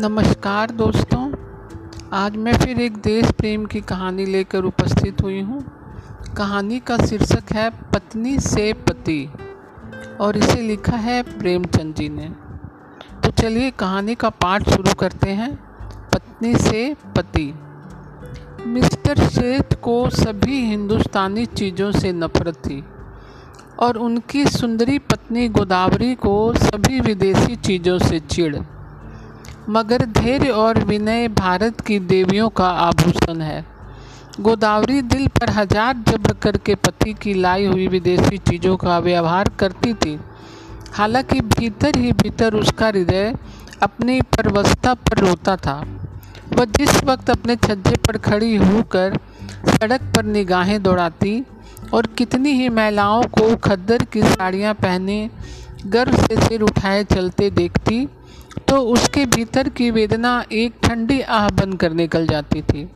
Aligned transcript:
नमस्कार 0.00 0.70
दोस्तों। 0.70 1.20
आज 2.12 2.36
मैं 2.36 2.52
फिर 2.58 2.78
एक 2.80 2.96
देश 2.96 3.30
प्रेम 3.30 3.64
की 3.66 3.80
कहानी 3.80 4.24
लेकर 4.26 4.64
उपस्थित 4.64 5.20
हुई 5.22 5.40
हूँ। 5.40 5.60
कहानी 6.36 6.78
का 6.80 6.96
शीर्षक 6.98 7.52
है 7.52 7.68
पत्नी 7.90 8.38
से 8.38 8.72
पति, 8.82 9.28
और 10.20 10.36
इसे 10.36 10.60
लिखा 10.60 10.96
है 10.98 11.22
प्रेमचंद 11.32 11.94
जी 11.94 12.08
ने। 12.08 12.28
तो 13.24 13.30
चलिए 13.32 13.70
कहानी 13.70 14.14
का 14.14 14.28
पाठ 14.38 14.70
शुरू 14.70 14.94
करते 14.94 15.30
हैं। 15.32 15.54
पत्नी 16.14 16.54
से 16.58 16.94
पति। 17.16 17.52
मिस्टर 18.66 19.28
सेठ 19.28 19.74
को 19.82 20.08
सभी 20.16 20.64
हिंदुस्तानी 20.64 21.46
चीज़ों 21.46 21.92
से 21.92 22.12
नफरत 22.14 22.66
थी, 22.66 22.82
और 23.78 23.98
उनकी 23.98 24.46
सुंदरी 24.48 24.98
पत्नी 25.06 25.48
गोदावरी 25.50 26.14
को 26.16 26.52
सभी 26.58 27.00
विदेशी 27.02 27.56
चीज़ों 27.58 27.98
से 28.00 28.20
चिड़ 28.20 28.56
मगर 29.68 30.04
धैर्य 30.04 30.50
और 30.50 30.78
विनय 30.84 31.28
भारत 31.28 31.80
की 31.80 31.98
देवियों 31.98 32.48
का 32.48 32.68
आभूषण 32.80 33.40
है। 33.40 33.64
गोदावरी 34.40 35.00
दिल 35.02 35.26
पर 35.30 35.50
हज़ार 35.50 35.94
जबर 36.08 36.32
करके 36.32 36.74
पति 36.74 37.12
की 37.12 37.34
लाई 37.34 37.66
हुई 37.66 37.86
विदेशी 37.88 38.38
चीज़ों 38.40 38.76
का 38.76 38.98
व्यवहार 38.98 39.48
करती 39.58 39.94
थी। 39.94 40.18
हालाँकि 40.92 41.40
भीतर 41.40 41.96
ही 41.96 42.12
भीतर 42.12 42.54
उसका 42.54 42.86
हृदय 42.86 43.34
अपनी 43.82 44.20
परवस्था 44.30 44.94
पर 44.94 45.18
रोता 45.18 45.56
था। 45.56 45.74
वह 46.52 46.64
जिस 46.78 47.02
वक्त 47.04 47.30
अपने 47.30 47.56
छज्जे 47.56 47.96
पर 47.98 48.18
खड़ी 48.20 48.54
होकर 48.56 49.18
सड़क 49.66 50.12
पर 50.16 50.24
निगाहें 50.24 50.82
दौड़ाती 50.82 51.42
और 51.94 52.06
कितनी 52.18 52.52
ही 52.52 52.68
महिलाओं 52.68 53.22
को 53.30 53.54
खद्दर 53.58 54.04
की 54.04 54.22
साड़ियाँ 54.22 54.74
पहने, 54.74 55.28
गर्व 55.86 56.16
से 56.16 56.36
सिर 56.36 56.62
उठाए 56.62 57.04
चलते 57.04 57.50
देखती 57.50 58.06
तो 58.68 58.80
उसके 58.84 59.24
भीतर 59.26 59.68
की 59.68 59.90
वेदना 59.90 60.32
एक 60.52 60.74
ठंडी 60.82 61.20
आह 61.20 61.48
बनकर 61.50 61.92
निकल 61.92 62.26
जाती 62.26 62.62
थी। 62.62 62.88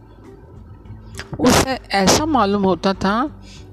उसे 1.41 1.79
ऐसा 1.95 2.27
मालूम 2.27 2.65
होता 2.65 2.93
था 2.95 3.15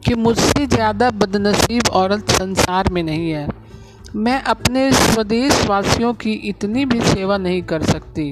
कि 0.06 0.16
मुझसे 0.16 0.66
ज़्यादा 0.68 1.10
बदनसीब 1.12 1.90
औरत 1.94 2.32
संसार 2.32 2.90
में 2.92 3.02
नहीं 3.04 3.30
है। 3.32 3.48
मैं 4.16 4.42
अपने 4.44 4.92
स्वदेश 4.92 5.66
वासियों 5.68 6.14
की 6.14 6.34
इतनी 6.50 6.86
भी 6.86 7.02
सेवा 7.02 7.38
नहीं 7.38 7.62
कर 7.64 7.84
सकती। 7.84 8.32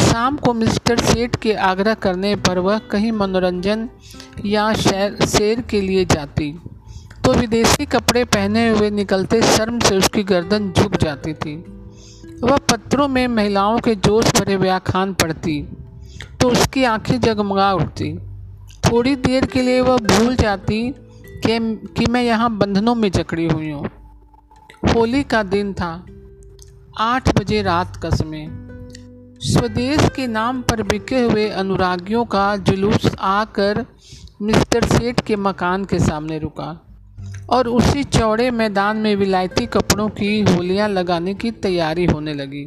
शाम 0.00 0.36
को 0.36 0.52
मिस्टर 0.54 0.98
सेठ 0.98 1.36
के 1.36 1.52
आग्रह 1.64 1.94
करने 1.94 2.34
पर 2.38 2.58
वह 2.58 2.78
कहीं 2.90 3.12
मनोरंजन 3.12 3.88
या 4.46 4.72
शैर, 4.74 5.16
शेर 5.26 5.60
के 5.60 5.80
लिए 5.80 6.04
जाती। 6.04 6.50
तो 7.24 7.32
विदेशी 7.32 7.86
कपड़े 7.86 8.24
पहने 8.26 8.68
हुए 8.68 8.90
निकलते 8.92 9.40
शर्म 9.46 9.78
से 9.78 9.96
उसकी 9.96 10.22
गर्दन 10.24 10.72
झुक 10.72 10.96
जाती 10.96 11.34
थी। 11.34 11.56
वह 12.44 12.56
पत्रों 12.56 13.08
में 13.08 13.26
महिलाओं 13.28 13.78
के 13.78 13.94
जोश 13.94 14.24
भरे 14.40 14.56
व्याख्यान 14.56 15.14
पढ़ती 15.14 15.60
तो 16.40 16.48
उसकी 16.48 16.84
आँखें 16.84 17.20
जगमगा 17.20 17.72
उठती। 17.72 18.18
थोड़ी 18.84 19.16
देर 19.16 19.46
के 19.46 19.62
लिए 19.62 19.80
वह 19.80 19.96
भूल 19.96 20.36
जाती 20.36 20.94
कि 21.46 21.58
कि 21.96 22.06
मैं 22.10 22.22
यहाँ 22.22 22.56
बंधनों 22.58 22.94
में 22.94 23.10
जकड़ी 23.10 23.46
हुई 23.46 23.70
हूँ। 23.70 23.86
होली 24.94 25.22
का 25.22 25.42
दिन 25.42 25.72
था, 25.74 26.06
आठ 26.98 27.38
बजे 27.38 27.62
रात 27.62 27.96
का 27.96 28.10
समय। 28.10 28.46
स्वदेश 29.42 30.08
के 30.16 30.26
नाम 30.26 30.62
पर 30.62 30.82
बिके 30.82 31.20
हुए 31.20 31.48
अनुरागियों 31.48 32.24
का 32.24 32.56
जुलूस 32.56 33.10
आकर 33.20 33.84
मिस्टर 34.42 34.84
सेठ 34.84 35.20
के 35.20 35.36
मकान 35.36 35.84
के 35.84 35.98
सामने 35.98 36.38
रुका। 36.38 36.85
और 37.48 37.68
उसी 37.68 38.02
चौड़े 38.04 38.50
मैदान 38.50 38.96
में 38.96 39.14
विलायती 39.16 39.66
कपड़ों 39.66 40.08
की 40.08 40.40
होलियाँ 40.42 40.88
लगाने 40.88 41.34
की 41.34 41.50
तैयारी 41.50 42.04
होने 42.04 42.34
लगी। 42.34 42.64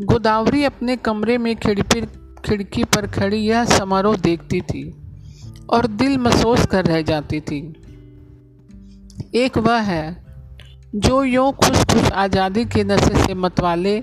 गोदावरी 0.00 0.64
अपने 0.64 0.96
कमरे 0.96 1.38
में 1.38 1.54
खिड़की 1.56 2.00
खिड़की 2.44 2.84
पर 2.84 3.06
खड़ी 3.06 3.36
यह 3.38 3.64
समारोह 3.64 4.16
देखती 4.16 4.60
थी 4.60 4.82
और 5.70 5.86
दिल 5.86 6.18
महसूस 6.18 6.66
कर 6.66 6.84
रह 6.84 7.02
जाती 7.02 7.40
थी। 7.40 7.60
एक 9.34 9.58
वह 9.58 9.80
है, 9.80 10.24
जो 10.94 11.22
यूँ 11.24 11.52
खुश 11.54 11.84
खुश 11.84 12.10
आज़ादी 12.12 12.64
के 12.64 12.84
नशे 12.84 13.22
से 13.22 13.34
मतवाले 13.34 13.98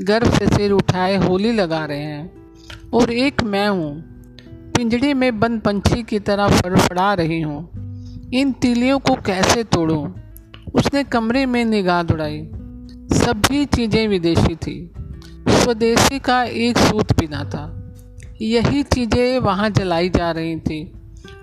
गर्व 0.00 0.30
से 0.30 0.46
सिर 0.46 0.72
उठाए 0.72 1.16
होली 1.16 1.52
लगा 1.52 1.84
रहे 1.84 2.02
हैं 2.02 2.90
और 2.90 3.12
एक 3.12 3.42
मैं 3.44 3.68
हूँ, 3.68 3.94
पिंजड़े 4.76 5.14
में 5.14 5.40
बंद 5.40 5.60
पंछी 5.60 6.02
की 6.02 6.18
तरह 6.20 6.48
फड़फड़ा 6.50 7.12
रही 7.14 7.40
हूँ। 7.40 7.62
इन 8.32 8.52
तीलियों 8.52 8.98
को 8.98 9.14
कैसे 9.14 9.64
तोड़ूं? 9.64 10.12
उसने 10.74 11.04
कमरे 11.04 11.46
में 11.46 11.64
निगाह 11.64 12.02
दौड़ाई। 12.02 12.40
सभी 13.12 13.64
चीज़ें 13.64 14.08
विदेशी 14.08 14.54
थी। 14.56 14.92
स्वदेशी 15.48 16.18
का 16.18 16.44
एक 16.44 16.78
सूत 16.78 17.12
बिना 17.12 17.44
था। 17.44 17.64
यही 18.42 18.82
चीज़ें 18.82 19.38
वहाँ 19.38 19.70
जलाई 19.70 20.08
जा 20.08 20.30
रही 20.30 20.56
थी 20.56 20.92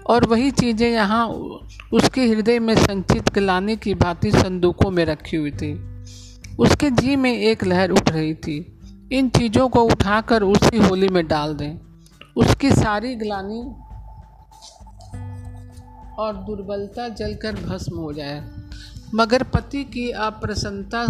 और 0.07 0.25
वही 0.25 0.51
चीज़ें 0.51 0.91
यहाँ 0.91 1.27
उसके 1.93 2.25
हृदय 2.27 2.59
में 2.59 2.75
संचित 2.75 3.33
गलाने 3.33 3.75
की 3.75 3.93
भांति 3.93 4.31
संदूकों 4.31 4.91
में 4.91 5.05
रखी 5.05 5.37
हुई 5.37 5.51
थी। 5.51 5.73
उसके 6.59 6.89
जी 6.89 7.15
में 7.15 7.33
एक 7.39 7.63
लहर 7.63 7.91
उठ 7.91 8.09
रही 8.09 8.33
थी। 8.33 8.79
इन 9.11 9.29
चीज़ों 9.29 9.69
को 9.69 9.81
उठाकर 9.81 10.43
उसी 10.43 10.77
होली 10.77 11.07
में 11.07 11.27
डाल 11.27 11.53
दें। 11.55 11.79
उसकी 12.35 12.71
सारी 12.71 13.15
ग्लानी 13.15 13.63
और 16.21 16.33
दुर्बलता 16.33 17.07
जलकर 17.09 17.55
भस्म 17.55 17.97
हो 17.97 18.13
जाए। 18.13 18.49
मगर 19.15 19.43
पति 19.43 19.83
की 19.83 20.09
अप्रसन्नता 20.11 21.05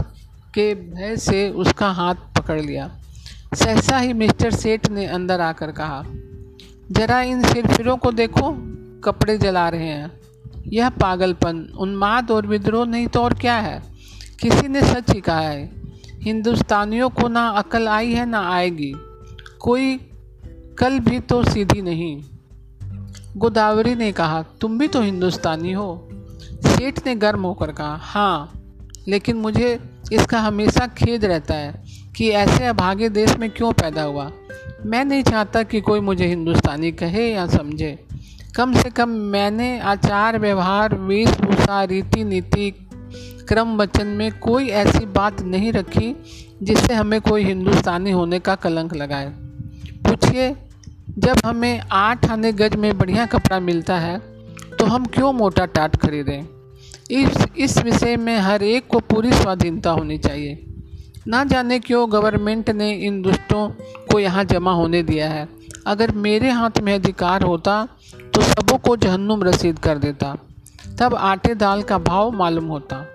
के 0.54 0.74
भय 0.76 1.18
से 1.18 1.50
उसका 1.50 1.90
हाथ 1.92 2.16
पकड़ 2.16 2.62
लिया। 2.62 3.00
सहसा 3.56 3.98
ही 3.98 4.14
मिस्टर 4.14 4.52
सेठ 4.52 4.90
ने 4.90 5.06
अंदर 5.06 5.42
आकर 5.42 5.72
कहा, 5.72 6.04
जरा 6.92 7.22
इन 7.22 7.44
सिरफिरों 7.44 7.98
को 7.98 8.12
देखो, 8.12 8.52
कपड़े 9.04 9.38
जला 9.38 9.70
रहे 9.70 9.88
हैं। 9.88 10.12
यह 10.68 10.90
पागलपन, 10.90 11.60
उन्माद 11.80 12.32
और 12.32 12.48
विद्रोह 12.48 12.86
नहीं 12.86 13.08
तो 13.08 13.20
और 13.20 13.34
क्या 13.34 13.56
है? 13.56 13.82
किसी 14.42 14.68
ने 14.68 14.82
सच 14.82 15.12
ही 15.12 15.22
कहा 15.22 15.40
है, 15.40 15.70
हिंदुस्तानियों 16.22 17.10
को 17.10 17.28
ना 17.28 17.48
अकल 17.50 17.88
आई 17.88 18.14
है, 18.14 18.26
ना 18.26 18.52
आएगी। 18.52 18.94
कोई 19.60 19.98
कल 20.78 21.00
भी 21.00 21.20
तो 21.20 21.44
सीधी 21.44 21.82
नहीं। 21.82 22.24
गोदावरी 23.38 23.96
ने 23.96 24.12
कहा, 24.12 24.44
तुम 24.62 24.78
भी 24.80 24.88
तो 24.88 25.02
हिंदुस्तानी 25.02 25.72
हो। 25.72 26.10
सेठ 26.66 27.00
ने 27.06 27.16
गर्म 27.16 27.46
होकर 27.46 27.72
कहा 27.72 27.96
हाँ 27.96 28.52
लेकिन 29.08 29.36
मुझे 29.36 29.80
इसका 30.14 30.40
हमेशा 30.40 30.88
खेद 30.88 31.26
रहता 31.26 31.54
है 31.54 31.84
कि 32.18 32.30
ऐसे 32.30 32.66
अभागे 32.66 33.10
देश 33.10 33.38
में 33.38 33.50
क्यों 33.50 33.72
पैदा 33.72 34.04
हुआ। 34.04 34.32
मैं 34.86 35.06
नहीं 35.06 35.24
चाहता 35.24 35.64
कि 35.64 35.82
कोई 35.82 36.00
मुझे 36.00 36.26
हिंदुस्तानी 36.26 36.92
कहे 36.92 37.34
या 37.34 37.48
समझे। 37.48 38.08
कम 38.56 38.74
से 38.74 38.90
कम 38.90 39.10
मैंने 39.10 39.80
आचार 39.80 40.40
व्यवहार, 40.40 40.96
वेशभूषा 40.96 41.84
रीति 41.84 42.24
नीति 42.24 42.72
क्रम 43.48 43.78
वचन 43.78 44.08
में 44.08 44.40
कोई 44.40 44.68
ऐसी 44.68 45.06
बात 45.06 45.42
नहीं 45.42 45.72
रखी 45.72 46.16
जिससे 46.64 46.94
हमें 46.94 47.22
कोई 47.22 47.44
हिंदुस्तानी 47.44 48.12
होने 48.12 48.40
का 48.40 48.56
कलंक 48.56 48.96
लगाए। 48.96 49.30
पूछिए 50.06 50.56
जब 51.22 51.38
हमें 51.46 51.82
आठ 51.92 52.26
आने 52.26 52.52
गज 52.52 52.76
में 52.76 52.98
बढ़िया 52.98 53.26
कपड़ा 53.26 53.60
मिलता 53.60 53.98
है 54.00 54.18
तो 54.80 54.86
हम 54.86 55.06
क्यों 55.06 55.32
मोटा 55.34 55.66
टाट 55.68 55.96
खरीदें? 55.96 56.42
इस 57.12 57.46
इस 57.58 57.78
विषय 57.78 58.16
में 58.18 58.38
हर 58.38 58.64
एक 58.64 58.88
को 58.88 59.00
पूरी 59.00 59.32
स्वाधीनता 59.32 59.92
होनी 59.92 60.18
चाहिए। 60.18 60.66
ना 61.28 61.44
जाने 61.44 61.80
क्यों 61.80 62.12
गवर्नमेंट 62.12 62.70
ने 62.70 62.92
इन 62.98 63.22
दुष्टों 63.22 63.68
को 64.12 64.20
यहाँ 64.20 64.44
जमा 64.44 64.74
होने 64.74 65.04
दिया 65.04 65.30
है। 65.30 65.48
अगर 65.88 66.12
मेरे 66.18 66.50
हाथ 66.50 66.80
में 66.80 66.94
अधिकार 66.94 67.44
होता 67.44 67.88
तो 68.34 68.42
सबों 68.42 68.78
को 68.78 68.96
जहन्नुम 68.98 69.44
रसीद 69.44 69.80
कर 69.80 69.98
देता। 69.98 70.36
तब 71.00 71.16
आटे 71.16 71.56
दाल 71.56 71.84
का 71.84 71.98
भाव 72.00 72.32
मालूम 72.32 72.66
होता। 72.66 73.06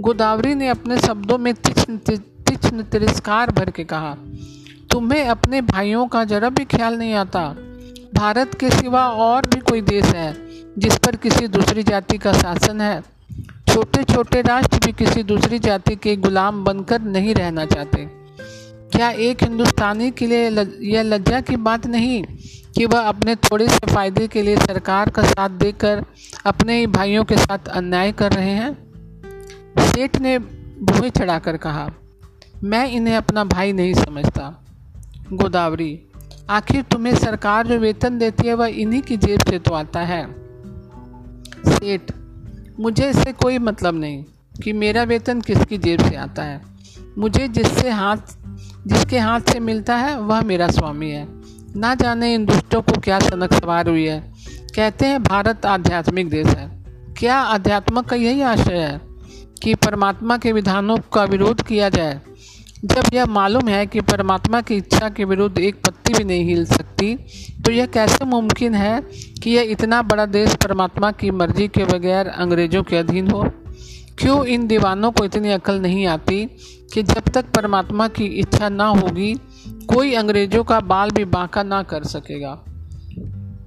गोदावरी 0.00 0.54
ने 0.54 0.68
अपने 0.68 0.98
शब्दों 0.98 1.38
में 1.38 1.52
तीक्ष्ण 1.54 1.96
तीक्ष्ण 1.96 2.82
तिरस्कार 2.82 3.50
भर 3.50 3.70
के 3.70 3.84
कहा 3.84 4.16
तुम्हें 4.94 5.24
अपने 5.24 5.60
भाइयों 5.60 6.06
का 6.06 6.22
जरा 6.24 6.48
भी 6.48 6.64
ख्याल 6.64 6.96
नहीं 6.98 7.14
आता। 7.14 7.40
भारत 8.14 8.54
के 8.54 8.68
सिवा 8.70 9.06
और 9.08 9.46
भी 9.46 9.60
कोई 9.60 9.80
देश 9.80 10.04
है, 10.06 10.34
जिस 10.78 10.98
पर 10.98 11.16
किसी 11.16 11.48
दूसरी 11.48 11.82
जाति 11.82 12.18
का 12.18 12.32
शासन 12.32 12.80
है। 12.80 13.02
छोटे 13.68 14.04
छोटे 14.04 14.42
राष्ट्र 14.42 14.78
भी 14.86 14.92
किसी 14.92 15.22
दूसरी 15.22 15.58
जाति 15.58 15.96
के 15.96 16.14
गुलाम 16.16 16.62
बनकर 16.64 17.00
नहीं 17.02 17.34
रहना 17.34 17.64
चाहते। 17.66 18.04
क्या 18.92 19.10
एक 19.10 19.42
हिंदुस्तानी 19.42 20.10
के 20.10 20.26
लिए 20.26 20.48
यह 20.92 21.02
लज्जा 21.02 21.40
की 21.40 21.56
बात 21.58 21.86
नहीं 21.86 22.22
कि 22.76 22.86
वह 22.86 23.00
अपने 23.00 23.34
थोड़े 23.42 23.68
से 23.68 23.92
फ़ायदे 23.92 24.28
के 24.28 24.42
लिए 24.42 24.56
सरकार 24.56 25.10
का 25.10 25.22
साथ 25.24 25.50
देकर 25.58 26.04
अपने 26.46 26.78
ही 26.78 26.86
भाइयों 26.88 27.24
के 27.24 27.36
साथ 27.36 27.68
अन्याय 27.74 28.12
कर 28.12 28.32
रहे 28.32 28.50
हैं? 28.52 28.72
सेठ 29.78 30.20
ने 30.20 30.38
भूमि 30.38 31.10
चढ़ाकर 31.10 31.56
कहा, 31.58 31.90
मैं 32.64 32.90
इन्हें 32.90 33.16
अपना 33.16 33.44
भाई 33.46 33.72
नहीं 33.72 33.94
समझता। 33.96 34.60
गोदावरी, 35.32 36.06
आखिर 36.50 36.82
तुम्हें 36.82 37.14
सरकार 37.14 37.66
जो 37.66 37.78
वेतन 37.78 38.18
देती 38.18 38.48
है, 38.48 38.54
वह 38.54 38.66
इन्हीं 38.66 39.02
की 39.02 39.16
जेब 39.16 39.40
से 39.50 39.58
तो 39.58 39.74
आता 39.74 40.00
है। 40.00 40.34
सेठ, 41.68 42.00
मुझे 42.80 43.10
इससे 43.10 43.32
कोई 43.32 43.58
मतलब 43.58 43.94
नहीं 43.94 44.24
कि 44.62 44.72
मेरा 44.72 45.02
वेतन 45.02 45.40
किसकी 45.40 45.78
जेब 45.78 46.08
से 46.08 46.16
आता 46.16 46.42
है। 46.42 46.60
मुझे 47.18 47.48
जिससे 47.48 47.90
हाथ, 47.90 48.16
जिसके 48.86 49.18
हाथ 49.18 49.40
से 49.40 49.60
मिलता 49.60 49.96
है, 49.96 50.20
वह 50.20 50.42
मेरा 50.42 50.68
स्वामी 50.68 51.10
है। 51.10 51.28
ना 51.76 51.94
जाने 51.94 52.34
इन 52.34 52.46
दुष्टों 52.46 52.82
को 52.82 53.00
क्या 53.00 53.18
सनक 53.18 53.52
सवार 53.52 53.88
हुई 53.88 54.04
है। 54.04 54.32
कहते 54.76 55.06
हैं, 55.06 55.22
भारत 55.22 55.66
आध्यात्मिक 55.66 56.28
देश 56.28 56.46
है। 56.46 56.84
क्या 57.18 57.40
अध्यात्म 57.40 58.02
का 58.02 58.16
यही 58.16 58.42
आशय 58.42 58.78
है 58.78 59.00
कि 59.62 59.74
परमात्मा 59.74 60.38
के 60.38 60.52
विधानों 60.52 60.96
का 61.12 61.24
विरोध 61.24 61.62
किया 61.62 61.88
जाए? 61.88 62.20
जब 62.84 63.04
यह 63.14 63.26
मालूम 63.26 63.68
है 63.68 63.86
कि 63.86 64.00
परमात्मा 64.00 64.60
की 64.60 64.76
इच्छा 64.76 65.08
के 65.08 65.24
विरुद्ध 65.24 65.58
एक 65.58 65.74
पत्ती 65.86 66.12
भी 66.12 66.24
नहीं 66.24 66.44
हिल 66.44 66.64
सकती 66.66 67.14
तो 67.64 67.72
यह 67.72 67.86
कैसे 67.86 68.24
मुमकिन 68.24 68.74
है 68.74 69.00
कि 69.42 69.50
यह 69.50 69.70
इतना 69.70 70.02
बड़ा 70.02 70.26
देश 70.26 70.54
परमात्मा 70.54 71.10
की 71.12 71.30
मर्ज़ी 71.30 71.68
के 71.68 71.84
बगैर 71.84 72.28
अंग्रेज़ों 72.28 72.82
के 72.82 72.96
अधीन 72.96 73.30
हो? 73.30 73.42
क्यों 74.18 74.44
इन 74.46 74.66
दीवानों 74.66 75.10
को 75.12 75.24
इतनी 75.24 75.52
अकल 75.52 75.80
नहीं 75.80 76.06
आती 76.06 76.44
कि 76.94 77.02
जब 77.02 77.32
तक 77.34 77.50
परमात्मा 77.50 78.08
की 78.08 78.24
इच्छा 78.24 78.68
ना 78.68 78.86
होगी, 78.86 79.32
कोई 79.88 80.14
अंग्रेज़ों 80.14 80.64
का 80.64 80.80
बाल 80.80 81.10
भी 81.10 81.24
बांका 81.24 81.62
ना 81.62 81.82
कर 81.82 82.04
सकेगा? 82.04 82.58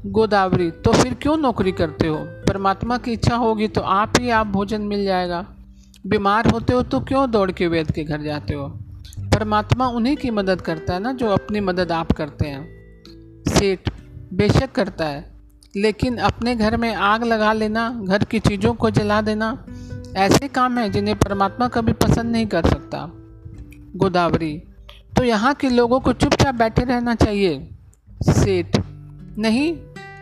गोदावरी 0.05 0.71
तो 0.71 0.93
फिर 0.93 1.13
क्यों 1.13 1.37
नौकरी 1.37 1.71
करते 1.71 2.07
हो? 2.07 2.17
परमात्मा 2.47 2.97
की 2.97 3.13
इच्छा 3.13 3.35
होगी 3.35 3.67
तो 3.67 3.81
आप 3.81 4.19
ही 4.19 4.29
आप 4.29 4.47
भोजन 4.47 4.81
मिल 4.81 5.05
जाएगा। 5.05 5.45
बीमार 6.07 6.47
होते 6.47 6.73
हो 6.73 6.83
तो 6.83 6.99
क्यों 6.99 7.31
दौड़ 7.31 7.51
के 7.51 7.67
वेद 7.67 7.91
के 7.91 8.03
घर 8.03 8.21
जाते 8.21 8.53
हो? 8.53 8.67
परमात्मा 9.37 9.87
उन्हीं 9.87 10.15
की 10.17 10.29
मदद 10.29 10.61
करता 10.61 10.93
है 10.93 10.99
ना, 10.99 11.11
जो 11.13 11.27
अपनी 11.27 11.59
मदद 11.59 11.91
आप 11.91 12.11
करते 12.11 12.47
हैं। 12.47 13.43
सेठ, 13.47 13.89
बेशक 14.33 14.71
करता 14.71 15.05
है, 15.05 15.31
लेकिन 15.75 16.17
अपने 16.17 16.55
घर 16.55 16.77
में 16.77 16.93
आग 16.95 17.23
लगा 17.23 17.53
लेना, 17.53 17.89
घर 18.03 18.23
की 18.23 18.39
चीज़ों 18.39 18.73
को 18.73 18.89
जला 18.89 19.21
देना, 19.21 19.65
ऐसे 20.15 20.47
काम 20.47 20.77
हैं 20.77 20.91
जिन्हें 20.91 21.15
परमात्मा 21.19 21.67
कभी 21.67 21.93
पसंद 21.93 22.31
नहीं 22.31 22.47
कर 22.47 22.65
सकता। 22.65 23.11
गोदावरी 23.95 24.53
तो 25.17 25.23
यहाँ 25.23 25.53
के 25.53 25.69
लोगों 25.69 25.99
को 25.99 26.13
चुपचाप 26.13 26.55
बैठे 26.55 26.83
रहना 26.83 27.15
चाहिए। 27.15 27.69
सेठ, 28.21 28.77
नहीं, 29.37 29.75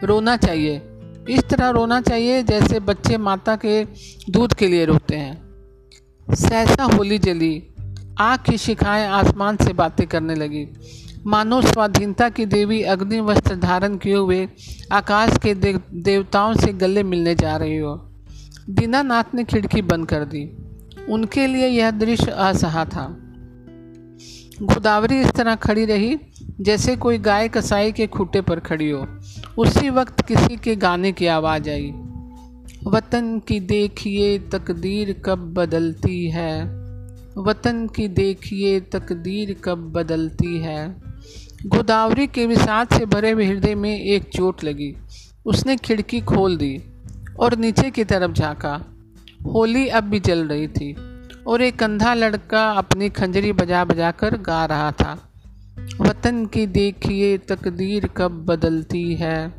रोना 0.03 0.38
चाहिए। 0.38 0.81
इस 1.29 1.44
तरह 1.44 1.69
रोना 1.69 2.01
चाहिए 2.01 2.44
जैसे 2.44 2.79
बच्चे 2.79 3.17
माता 3.17 3.56
के 3.56 3.83
दूध 4.29 4.53
के 4.53 4.67
लिए 4.67 4.85
रोते 4.85 5.15
हैं। 5.15 6.35
सहसा 6.35 6.83
होली 6.83 7.17
जली 7.19 7.53
आग 8.19 8.39
की 8.39 8.57
शिखाएँ 8.57 9.07
आसमान 9.07 9.57
से 9.57 9.73
बातें 9.73 10.07
करने 10.07 10.35
लगी। 10.35 10.67
मानो 11.27 11.62
स्वाधीनता 11.62 12.29
की 12.29 12.45
देवी 12.45 12.81
अग्नि 12.81 13.19
वस्त्र 13.19 13.56
धारण 13.56 13.97
किए 13.97 14.15
हुए 14.15 14.50
आकाश 14.91 15.38
के 15.44 15.56
देव, 15.56 15.81
देवताओं 15.94 16.53
से 16.53 16.73
गले 16.73 17.03
मिलने 17.03 17.35
जा 17.35 17.57
रही 17.57 17.77
हो। 17.77 18.12
दीनानाथ 18.69 19.23
ने 19.33 19.44
खिड़की 19.44 19.81
बंद 19.81 20.06
कर 20.06 20.25
दी। 20.25 20.57
उनके 21.09 21.47
लिए 21.47 21.67
यह 21.67 21.91
दृश्य 21.91 22.31
असहा 22.31 22.85
था। 22.85 23.17
गोदावरी 24.62 25.21
इस 25.21 25.27
तरह 25.27 25.56
खड़ी 25.56 25.85
रही 25.85 26.17
जैसे 26.62 26.95
कोई 26.95 27.17
गाय 27.17 27.47
कसाई 27.47 27.91
के 27.91 28.07
खूटे 28.07 28.41
पर 28.41 28.59
खड़ी 28.59 28.89
हो। 28.89 29.07
उसी 29.57 29.89
वक्त 29.89 30.21
किसी 30.21 30.57
के 30.57 30.75
गाने 30.75 31.12
की 31.12 31.27
आवाज़ 31.27 31.69
आई। 31.69 31.91
वतन 32.88 33.41
की 33.47 33.59
देखिए 33.59 34.39
तकदीर 34.39 35.21
कब 35.25 35.53
बदलती 35.53 36.29
है? 36.29 36.85
वतन 37.38 37.88
की 37.88 38.08
देखिए 38.08 38.80
तकदीर 38.80 39.54
कब 39.64 39.78
बदलती 39.78 40.58
है। 40.58 40.96
गोदावरी 41.66 42.28
के 42.28 42.46
विषाद 42.46 42.88
से 42.88 43.06
भरे 43.06 43.32
हृदय 43.32 43.76
में 43.76 44.00
एक 44.00 44.24
चोट 44.24 44.64
लगी। 44.64 44.98
उसने 45.46 45.76
खिड़की 45.76 46.22
खोल 46.22 46.58
दी 46.58 46.84
और 47.40 47.58
नीचे 47.58 47.92
की 47.92 48.04
तरफ़ 48.04 48.32
झांका। 48.32 48.86
होली 49.46 49.88
अब 49.88 50.04
भी 50.04 50.20
जल 50.20 50.48
रही 50.48 50.68
थी 50.68 50.96
और 51.48 51.62
एक 51.62 51.80
कंधा 51.80 52.14
लड़का 52.14 52.72
अपनी 52.72 53.10
खंजरी 53.10 53.52
बजा 53.52 53.86
बजा 53.86 54.12
कर 54.12 54.38
गा 54.38 54.66
रहा 54.66 54.92
था। 54.92 55.30
वतन 56.02 56.46
की 56.46 56.68
देखिए 56.68 57.38
तकदीर 57.38 58.08
कब 58.08 58.46
बदलती 58.46 59.16
है। 59.16 59.54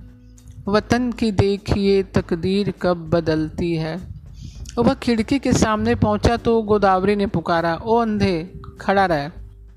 वतन 0.69 1.13
की 1.13 1.31
देखिए 1.31 2.03
तकदीर 2.03 2.75
कब 2.83 2.97
बदलती 2.97 3.75
है। 3.75 4.16
वह 4.83 4.95
खिड़की 4.95 5.39
के 5.39 5.53
सामने 5.53 5.95
पहुँचा 5.95 6.37
तो 6.37 6.61
गोदावरी 6.63 7.17
ने 7.17 7.27
पुकारा, 7.29 7.75
ओ 7.77 7.97
अंधे, 7.97 8.43
खड़ा 8.81 9.07
रह। 9.07 9.31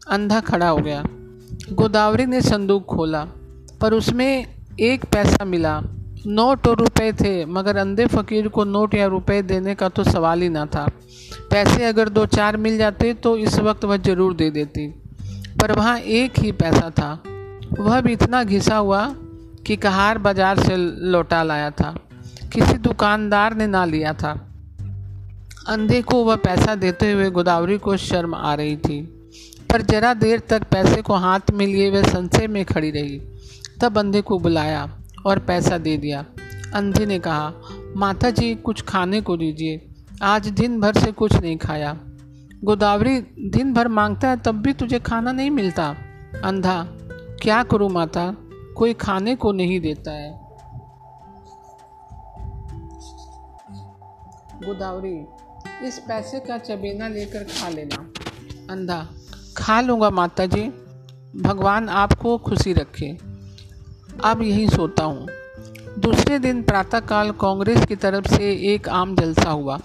अंधा 0.10 0.40
खड़ा 0.40 0.69
हो 0.69 0.78
गया। 0.78 1.04
गोदावरी 1.72 2.25
ने 2.25 2.42
संदूक 2.42 2.86
खोला, 2.86 3.24
पर 3.81 3.94
उसमें 3.94 4.46
एक 4.80 5.06
पैसा 5.06 5.46
मिला। 5.46 5.80
नोट 6.28 6.68
और 6.68 6.78
रुपए 6.78 7.12
थे, 7.13 7.46
मगर 7.46 7.78
अंधे 7.78 8.06
फ़कीर 8.07 8.48
को 8.48 8.63
नोट 8.63 8.96
या 8.96 9.06
रुपए 9.07 9.42
देने 9.42 9.75
का 9.75 9.90
तो 9.90 10.04
सवाल 10.04 10.42
ही 10.42 10.50
ना 10.50 10.66
था। 10.66 10.86
पैसे 11.51 11.86
अगर 11.86 12.10
दो 12.10 12.25
चार 12.25 12.57
मिल 12.57 12.78
जाते 12.78 13.13
तो 13.13 13.36
इस 13.38 13.60
वक्त 13.60 13.86
वह 13.86 13.98
ज़रूर 14.00 14.34
दे 14.34 14.50
देती, 14.51 14.88
पर 15.62 15.72
वहाँ 15.72 15.98
एक 16.00 16.40
ही 16.40 16.51
पैसा 16.54 16.90
था। 16.90 17.12
वह 17.80 18.01
भी 18.01 18.13
इतना 18.13 18.44
घिसा 18.44 18.78
हुआ 18.78 19.06
कि 19.68 19.75
कहार 19.78 20.18
बाज़ार 20.18 20.60
से 20.60 20.75
लौटा 20.78 21.42
लाया 21.44 21.72
था। 21.72 21.96
किसी 22.54 22.78
दुकानदार 22.80 23.56
ने 23.56 23.68
ना 23.68 23.86
लिया 23.86 24.13
था। 24.13 24.34
अंधे 25.69 26.01
को 26.01 26.24
वह 26.24 26.36
पैसा 26.36 26.75
देते 26.75 27.12
हुए 27.12 27.30
गोदावरी 27.30 27.77
को 27.77 27.98
शर्म 27.98 28.36
आ 28.36 28.54
रही 28.54 28.77
थी। 28.77 29.01
पर 29.71 29.81
जरा 29.81 30.13
देर 30.13 30.39
तक 30.39 30.63
पैसे 30.63 31.01
को 31.01 31.13
हाथ 31.13 31.39
में 31.54 31.68
लिए 31.68 31.89
वह 31.89 32.04
संशय 32.04 32.48
में 32.48 32.66
खड़ी 32.66 32.92
रही। 32.92 33.19
तब 33.81 33.98
अंधे 33.98 34.21
को 34.21 34.39
बुलाया 34.39 35.01
और 35.25 35.39
पैसा 35.39 35.77
दे 35.77 35.98
दिया। 35.98 36.25
अंधे 36.74 37.06
ने 37.06 37.19
कहा 37.19 37.54
माता 37.98 38.30
जी 38.30 38.56
कुछ 38.56 38.81
खाने 38.81 39.21
को 39.21 39.38
दीजिए। 39.38 39.95
आज 40.21 40.48
दिन 40.48 40.81
भर 40.81 40.94
से 40.94 41.12
कुछ 41.12 41.33
नहीं 41.33 41.57
खाया। 41.57 42.00
गोदावरी 42.63 43.22
दिन 43.50 43.74
भर 43.74 43.88
माँगता 43.88 44.30
है, 44.30 44.38
तब 44.38 44.56
भी 44.56 44.74
तुझे 44.74 45.00
खाना 45.00 45.31
नहीं 45.31 45.51
मिलता। 45.51 45.95
अंधा, 46.44 46.88
क्या 47.42 47.63
करूँ 47.63 47.89
माता? 47.89 48.36
कोई 48.75 48.94
खाने 48.94 49.36
को 49.36 49.51
नहीं 49.51 49.80
देता 49.80 50.12
है। 50.12 50.31
गोदावरी 54.68 55.25
इस 55.83 55.99
पैसे 55.99 56.39
का 56.39 56.57
चबेना 56.57 57.07
लेकर 57.07 57.43
खा 57.43 57.69
लेना। 57.69 58.11
अंधा। 58.69 59.07
खा 59.57 59.81
लूँगा 59.81 60.09
माता 60.09 60.45
जी 60.45 60.61
भगवान 61.41 61.89
आपको 61.89 62.37
खुशी 62.37 62.73
रखे। 62.73 63.17
अब 64.23 64.39
यही 64.41 64.69
सोता 64.69 65.03
हूँ। 65.03 65.27
दूसरे 65.99 66.39
दिन 66.39 66.63
प्रातःकाल 66.63 67.31
कांग्रेस 67.31 67.86
की 67.86 67.95
तरफ़ 67.95 68.36
से 68.36 68.74
एक 68.74 68.89
आम 68.89 69.15
जलसा 69.15 69.50
हुआ। 69.50 69.79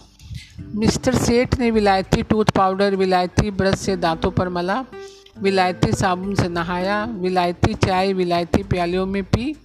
मिस्टर 0.74 1.14
सेठ 1.14 1.58
ने 1.58 1.70
विलायती 1.70 2.22
टूथ 2.22 2.44
पाउडर, 2.44 2.96
विलायती 2.96 3.50
ब्रश 3.50 3.78
से 3.78 3.96
दांतों 3.96 4.30
पर 4.30 4.48
मला, 4.48 4.84
विलायती 5.38 5.92
साबुन 5.92 6.34
से 6.34 6.48
नहाया, 6.48 7.04
विलायती 7.04 7.74
चाय, 7.74 8.12
विलायती 8.12 8.62
प्यालियों 8.62 9.06
में 9.06 9.24
पी, 9.24 9.56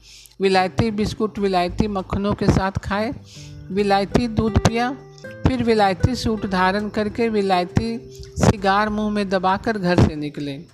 विलायती 0.41 0.91
बिस्कुट, 0.91 1.39
विलायती 1.39 1.87
मक्खनों 1.87 2.33
के 2.33 2.47
साथ 2.47 2.71
खाए 2.71 3.13
विलायती 3.71 4.27
दूध 4.27 4.57
पिया, 4.59 4.91
फिर 5.47 5.63
विलायती 5.63 6.15
सूट 6.15 6.45
धारण 6.45 6.89
करके 6.89 7.29
विलायती 7.29 7.97
सिगार 8.37 8.89
मुँह 8.89 9.09
में 9.09 9.29
दबाकर 9.29 9.77
घर 9.77 10.07
से 10.07 10.15
निकले 10.15 10.65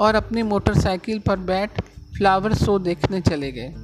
और 0.00 0.14
अपनी 0.14 0.42
मोटरसाइकिल 0.42 1.18
पर 1.18 1.36
बैठ 1.36 1.80
फ्लावर 2.16 2.54
शो 2.54 2.78
देखने 2.78 3.20
चले 3.20 3.52
गए। 3.52 3.74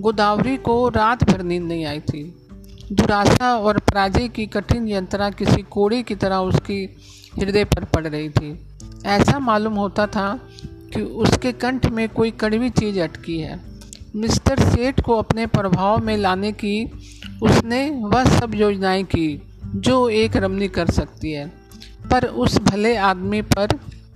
गोदावरी 0.00 0.56
को 0.56 0.88
रात 0.88 1.24
भर 1.24 1.42
नींद 1.42 1.62
नहीं 1.62 1.84
आई 1.84 2.00
थी। 2.00 2.22
दुराशा 2.92 3.56
और 3.56 3.78
पराजय 3.78 4.28
की 4.28 4.46
कठिन 4.46 4.88
यंत्रणा 4.88 5.30
किसी 5.30 5.62
कोड़े 5.62 6.02
की 6.02 6.14
तरह 6.14 6.36
उसकी 6.36 6.96
हृदय 7.38 7.64
पर 7.64 7.84
पड़ 7.84 8.06
रही 8.06 8.28
थी। 8.28 8.68
ऐसा 9.06 9.38
मालूम 9.38 9.74
होता 9.74 10.06
था 10.06 10.40
कि 10.94 11.02
उसके 11.02 11.52
कंठ 11.52 11.86
में 11.86 12.08
कोई 12.08 12.30
कड़वी 12.30 12.70
चीज़ 12.70 13.00
अटकी 13.00 13.38
है। 13.38 13.71
मिस्टर 14.16 14.58
सेठ 14.58 15.00
को 15.00 15.16
अपने 15.16 15.46
प्रभाव 15.46 16.04
में 16.04 16.16
लाने 16.16 16.52
की 16.52 16.90
उसने 17.42 17.90
वह 17.90 18.24
सब 18.24 18.54
योजनाएँ 18.54 19.04
की, 19.04 19.42
जो 19.64 20.08
एक 20.08 20.36
रमनी 20.36 20.68
कर 20.68 20.90
सकती 20.90 21.32
है। 21.32 21.52
पर 22.10 22.24
उस 22.24 22.58
भले 22.58 22.96
आदमी 22.96 23.42
पर 23.42 23.68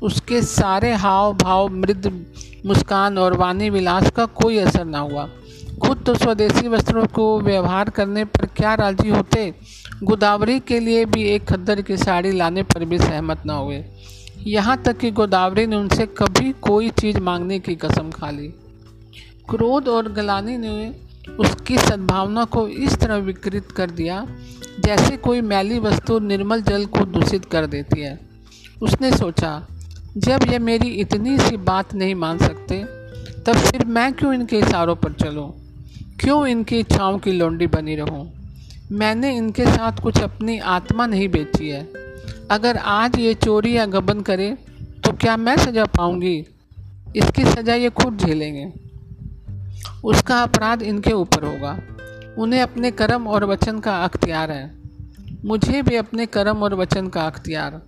उसके 0.02 0.42
सारे 0.42 0.92
हाव 0.92 1.34
भाव 1.34 1.68
मृद, 1.68 2.26
मुस्कान 2.66 3.18
और 3.18 3.36
वाणी 3.36 3.70
विलास 3.70 4.10
का 4.10 4.26
कोई 4.26 4.58
असर 4.58 4.84
ना 4.84 4.98
हुआ। 4.98 5.30
खुद 5.82 6.02
तो 6.06 6.14
स्वदेशी 6.14 6.68
वस्त्रों 6.68 7.06
को 7.06 7.40
व्यवहार 7.40 7.90
करने 7.90 8.24
पर 8.24 8.46
क्या 8.46 8.74
राज़ी 8.74 9.08
होते? 9.08 9.54
गोदावरी 10.02 10.60
के 10.60 10.80
लिए 10.80 11.04
भी 11.04 11.22
एक 11.22 11.44
खद्दर 11.44 11.82
की 11.82 11.96
साड़ी 11.96 12.32
लाने 12.32 12.62
पर 12.62 12.84
भी 12.84 12.98
सहमत 12.98 13.42
ना 13.46 13.54
हुए। 13.54 13.84
यहाँ 14.38 14.82
तक 14.82 14.98
कि 14.98 15.10
गोदावरी 15.10 15.66
ने 15.66 15.76
उनसे 15.76 16.06
कभी 16.06 16.52
कोई 16.52 16.88
चीज़ 16.88 17.18
मांगने 17.18 17.58
की 17.58 17.74
कसम 17.74 18.10
खा 18.10 18.30
ली। 18.30 18.54
क्रोध 19.50 19.88
और 19.88 20.12
गलानी 20.12 20.56
ने 20.58 20.88
उसकी 21.38 21.76
सद्भावना 21.78 22.44
को 22.44 22.66
इस 22.68 22.96
तरह 22.98 23.16
विकृत 23.16 23.70
कर 23.72 23.90
दिया, 23.90 24.26
जैसे 24.84 25.16
कोई 25.16 25.40
मैली 25.40 25.78
वस्तु 25.78 26.18
निर्मल 26.18 26.62
जल 26.62 26.86
को 26.86 27.04
दूषित 27.04 27.44
कर 27.44 27.66
देती 27.66 28.00
है 28.00 28.18
उसने 28.82 29.10
सोचा, 29.12 29.50
जब 30.16 30.44
ये 30.50 30.58
मेरी 30.58 30.88
इतनी 31.00 31.38
सी 31.38 31.56
बात 31.56 31.94
नहीं 31.94 32.14
मान 32.14 32.38
सकते, 32.38 32.82
तब 33.42 33.56
फिर 33.56 33.84
मैं 33.84 34.12
क्यों 34.12 34.32
इनके 34.34 34.58
इशारों 34.58 34.96
पर 34.96 35.12
चलूँ? 35.12 35.50
क्यों 36.20 36.46
इनकी 36.46 36.78
इच्छाओं 36.78 37.18
की 37.18 37.32
लौंडी 37.32 37.66
बनी 37.66 37.96
रहूँ? 37.96 38.32
मैंने 38.92 39.36
इनके 39.36 39.66
साथ 39.66 40.02
कुछ 40.02 40.20
अपनी 40.20 40.58
आत्मा 40.58 41.06
नहीं 41.06 41.28
बेची 41.28 41.68
है 41.68 41.82
अगर 42.50 42.76
आज 42.76 43.18
ये 43.18 43.34
चोरी 43.34 43.76
या 43.76 43.86
गबन 43.86 44.20
करे 44.20 44.50
तो 45.04 45.12
क्या 45.12 45.36
मैं 45.36 45.56
सजा 45.56 45.84
पाऊँगी 45.96 46.36
इसकी 47.16 47.44
सजा 47.44 47.74
ये 47.74 47.90
खुद 47.90 48.18
झेलेंगे 48.18 48.85
उसका 50.04 50.42
अपराध 50.42 50.82
इनके 50.82 51.12
ऊपर 51.12 51.44
होगा। 51.44 51.78
उन्हें 52.38 52.62
अपने 52.62 52.90
कर्म 52.90 53.26
और 53.26 53.44
वचन 53.44 53.78
का 53.78 54.04
अख्तियार 54.04 54.50
है। 54.50 54.74
मुझे 55.44 55.82
भी 55.82 55.96
अपने 55.96 56.26
कर्म 56.26 56.56
और 56.56 56.74
वचन 56.74 57.08
का 57.08 57.26
अख्तियार 57.26 57.80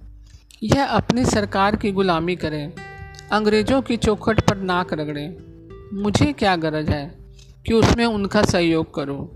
यह 0.62 0.84
अपनी 0.84 1.24
सरकार 1.24 1.76
की 1.76 1.92
गुलामी 1.92 2.36
करें, 2.36 2.72
अंग्रेज़ों 3.32 3.82
की 3.82 3.96
चौखट 3.96 4.40
पर 4.40 4.56
नाक 4.56 4.92
रगड़े। 4.92 5.26
मुझे 5.94 6.32
क्या 6.32 6.56
गरज 6.56 6.88
है 6.90 7.18
कि 7.66 7.74
उसमें 7.74 8.04
उनका 8.06 8.42
सहयोग 8.42 8.94
करूँ, 8.94 9.28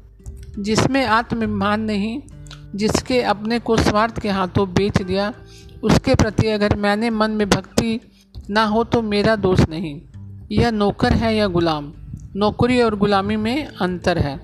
जिसमें 0.58 1.06
आत्माभिमान 1.06 1.80
नहीं, 1.80 2.20
जिसके 2.74 3.22
अपने 3.22 3.58
को 3.58 3.76
स्वार्थ 3.76 4.20
के 4.20 4.28
हाथों 4.28 4.68
बेच 4.72 5.02
दिया, 5.02 5.32
उसके 5.82 6.14
प्रति 6.14 6.48
अगर 6.48 6.76
मैंने 6.76 7.10
मन 7.10 7.30
में 7.30 7.48
भक्ति 7.48 8.00
ना 8.50 8.64
हो 8.64 8.84
तो 8.84 9.02
मेरा 9.02 9.36
दोष 9.36 9.60
नहीं। 9.68 10.00
यह 10.52 10.70
नौकर 10.70 11.12
है 11.12 11.36
या 11.36 11.46
गुलाम? 11.46 11.92
नौकरी 12.36 12.80
और 12.82 12.94
गुलामी 12.96 13.36
में 13.36 13.66
अंतर 13.66 14.18
है। 14.18 14.40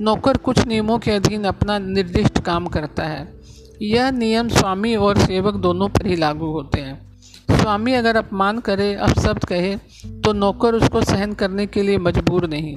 नौकर 0.00 0.36
कुछ 0.36 0.66
नियमों 0.66 0.98
के 0.98 1.10
अधीन 1.10 1.44
अपना 1.44 1.78
निर्दिष्ट 1.78 2.38
काम 2.38 2.66
करता 2.66 3.02
है। 3.02 3.40
यह 3.82 4.10
नियम 4.10 4.48
स्वामी 4.48 4.94
और 4.96 5.18
सेवक 5.18 5.54
दोनों 5.54 5.88
पर 5.88 6.06
ही 6.06 6.16
लागू 6.16 6.46
होते 6.46 6.80
हैं। 6.80 7.16
स्वामी 7.50 7.92
अगर 7.92 8.16
अपमान 8.16 8.58
करे, 8.58 8.94
अपशब्द 8.94 9.44
कहे 9.44 9.76
तो 10.20 10.32
नौकर 10.32 10.74
उसको 10.74 11.02
सहन 11.02 11.32
करने 11.32 11.66
के 11.66 11.82
लिए 11.82 11.98
मजबूर 11.98 12.48
नहीं। 12.48 12.76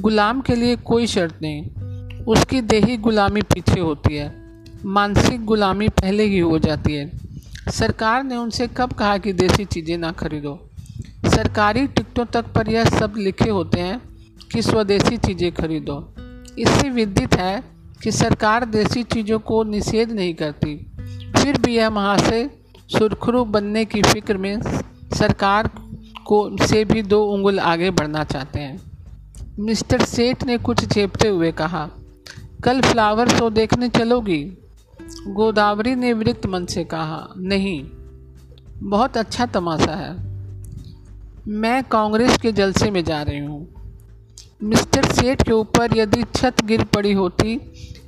गुलाम 0.00 0.40
के 0.40 0.54
लिए 0.54 0.76
कोई 0.76 1.06
शर्त 1.06 1.38
नहीं। 1.42 2.24
उसकी 2.24 2.60
देही 2.60 2.96
गुलामी 2.96 3.42
पीछे 3.42 3.80
होती 3.80 4.16
है। 4.16 4.34
मानसिक 4.84 5.44
गुलामी 5.44 5.88
पहले 5.88 6.22
ही 6.22 6.38
हो 6.38 6.58
जाती 6.58 6.94
है। 6.94 7.10
सरकार 7.68 8.24
ने 8.24 8.36
उनसे 8.36 8.66
कब 8.66 8.92
कहा 8.92 9.18
कि 9.18 9.32
देसी 9.32 9.64
चीज़ें 9.64 9.98
ना 9.98 10.12
खरीदो? 10.12 10.70
सरकारी 11.36 11.86
टिकटों 11.86 12.24
तक 12.24 12.44
पर 12.52 12.68
यह 12.70 12.84
सब 12.84 13.14
लिखे 13.16 13.50
होते 13.50 13.80
हैं 13.80 14.00
कि 14.52 14.62
स्वदेशी 14.62 15.16
चीज़ें 15.16 15.52
खरीदो। 15.52 16.14
इससे 16.58 16.90
विदित 16.90 17.34
है 17.34 17.62
कि 18.02 18.12
सरकार 18.12 18.64
देसी 18.64 19.02
चीज़ों 19.02 19.38
को 19.38 19.62
निषेध 19.64 20.12
नहीं 20.12 20.34
करती। 20.34 20.76
फिर 21.36 21.60
भी 21.60 21.76
यह 21.76 21.90
महाशय 21.90 22.50
सुरखरू 22.98 23.44
बनने 23.44 23.84
की 23.84 24.02
फ़िक्र 24.02 24.36
में 24.36 24.60
सरकार 25.14 25.70
को 26.26 26.56
से 26.66 26.84
भी 26.84 27.02
दो 27.02 27.22
उंगल 27.24 27.60
आगे 27.60 27.90
बढ़ना 27.90 28.24
चाहते 28.24 28.60
हैं। 28.60 28.80
मिस्टर 29.58 30.04
सेठ 30.04 30.44
ने 30.44 30.58
कुछ 30.58 30.84
चेपते 30.84 31.28
हुए 31.28 31.52
कहा, 31.52 31.88
कल 32.64 32.80
फ्लावर 32.80 33.28
शो 33.28 33.50
देखने 33.50 33.88
चलोगी? 33.88 34.42
गोदावरी 35.26 35.94
ने 35.94 36.12
विरक्त 36.12 36.46
मन 36.46 36.64
से 36.64 36.84
कहा, 36.84 37.28
नहीं, 37.36 37.84
बहुत 38.82 39.16
अच्छा 39.16 39.46
तमाशा 39.46 39.94
है। 39.94 40.35
मैं 41.46 41.82
कांग्रेस 41.84 42.36
के 42.36 42.50
जलसे 42.52 42.90
में 42.90 43.02
जा 43.04 43.20
रही 43.22 43.38
हूँ। 43.38 43.66
मिस्टर 44.62 45.04
सेठ 45.04 45.42
के 45.42 45.52
ऊपर 45.52 45.96
यदि 45.98 46.22
छत 46.36 46.64
गिर 46.64 46.82
पड़ी 46.84 47.12
होती 47.12 47.60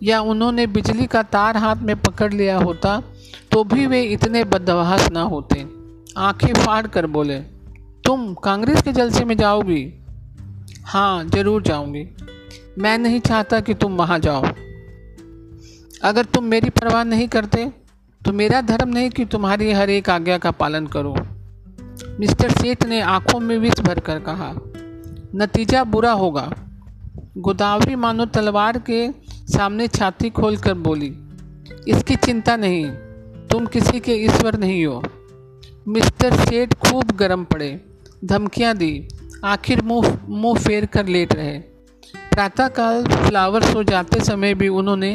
या 0.03 0.21
उन्होंने 0.23 0.67
बिजली 0.67 1.07
का 1.07 1.23
तार 1.25 1.57
हाथ 1.57 1.77
में 1.77 1.95
पकड़ 1.97 2.33
लिया 2.35 2.57
होता 2.57 3.01
तो 3.53 3.63
भी 3.65 3.87
वे 3.87 4.03
इतने 4.05 4.45
बदहवास 4.45 5.11
ना 5.11 5.23
होते। 5.23 5.67
आँखें 6.19 6.53
फाड़ 6.55 6.87
कर 6.87 7.07
बोले, 7.07 7.39
तुम 8.05 8.35
कांग्रेस 8.35 8.83
के 8.83 8.93
जलसे 8.93 9.25
में 9.25 9.37
जाओगी? 9.37 9.85
हाँ 10.85 11.25
ज़रूर 11.25 11.63
जाऊँगी। 11.63 12.07
मैं 12.79 12.99
नहीं 12.99 13.21
चाहता 13.21 13.61
कि 13.61 13.75
तुम 13.75 13.97
वहाँ 13.97 14.19
जाओ। 14.19 14.45
अगर 16.03 16.25
तुम 16.25 16.45
मेरी 16.45 16.71
परवाह 16.71 17.05
नहीं 17.05 17.29
करते 17.29 17.71
तो 18.23 18.33
मेरा 18.33 18.61
धर्म 18.61 18.89
नहीं 18.89 19.11
कि 19.11 19.25
तुम्हारी 19.25 19.73
हर 19.73 19.91
एक 19.91 20.11
आज्ञा 20.11 20.39
का 20.39 20.51
पालन 20.51 20.87
करो। 20.87 21.17
मिस्टर 22.21 22.51
सेठ 22.51 22.85
ने 22.87 23.01
आँखों 23.01 23.41
में 23.41 23.57
विष 23.59 23.81
भरकर 23.81 24.19
कहा, 24.19 24.53
नतीजा 25.35 25.85
बुरा 25.85 26.13
होगा। 26.13 26.51
गोदावरी 27.39 27.95
मानो 27.97 28.27
तलवार 28.27 28.79
के 28.91 29.09
सामने 29.53 29.87
छाती 29.89 30.31
खोलकर 30.31 30.75
बोली, 30.75 31.13
इसकी 31.89 32.17
चिंता 32.17 32.57
नहीं, 32.57 32.91
तुम 33.49 33.67
किसी 33.67 34.01
के 34.01 34.15
ईश्वर 34.15 34.59
नहीं 34.59 34.85
हो। 34.87 35.03
मिस्टर 35.89 36.37
सेठ 36.37 36.75
खूब 36.75 37.11
गर्म 37.11 37.45
पड़े, 37.45 37.71
धमकियाँ 38.25 38.77
दी, 38.77 39.09
आखिर 39.45 39.83
मुँह 39.83 40.19
मुँह 40.29 40.59
फेर 40.59 40.87
कर 40.87 41.07
लेट 41.07 41.35
रहे। 41.35 41.59
प्रातःकाल 42.33 43.05
फ्लावर 43.05 43.63
सो 43.63 43.83
जाते 43.83 44.21
समय 44.21 44.55
भी 44.55 44.69
उन्होंने 44.69 45.13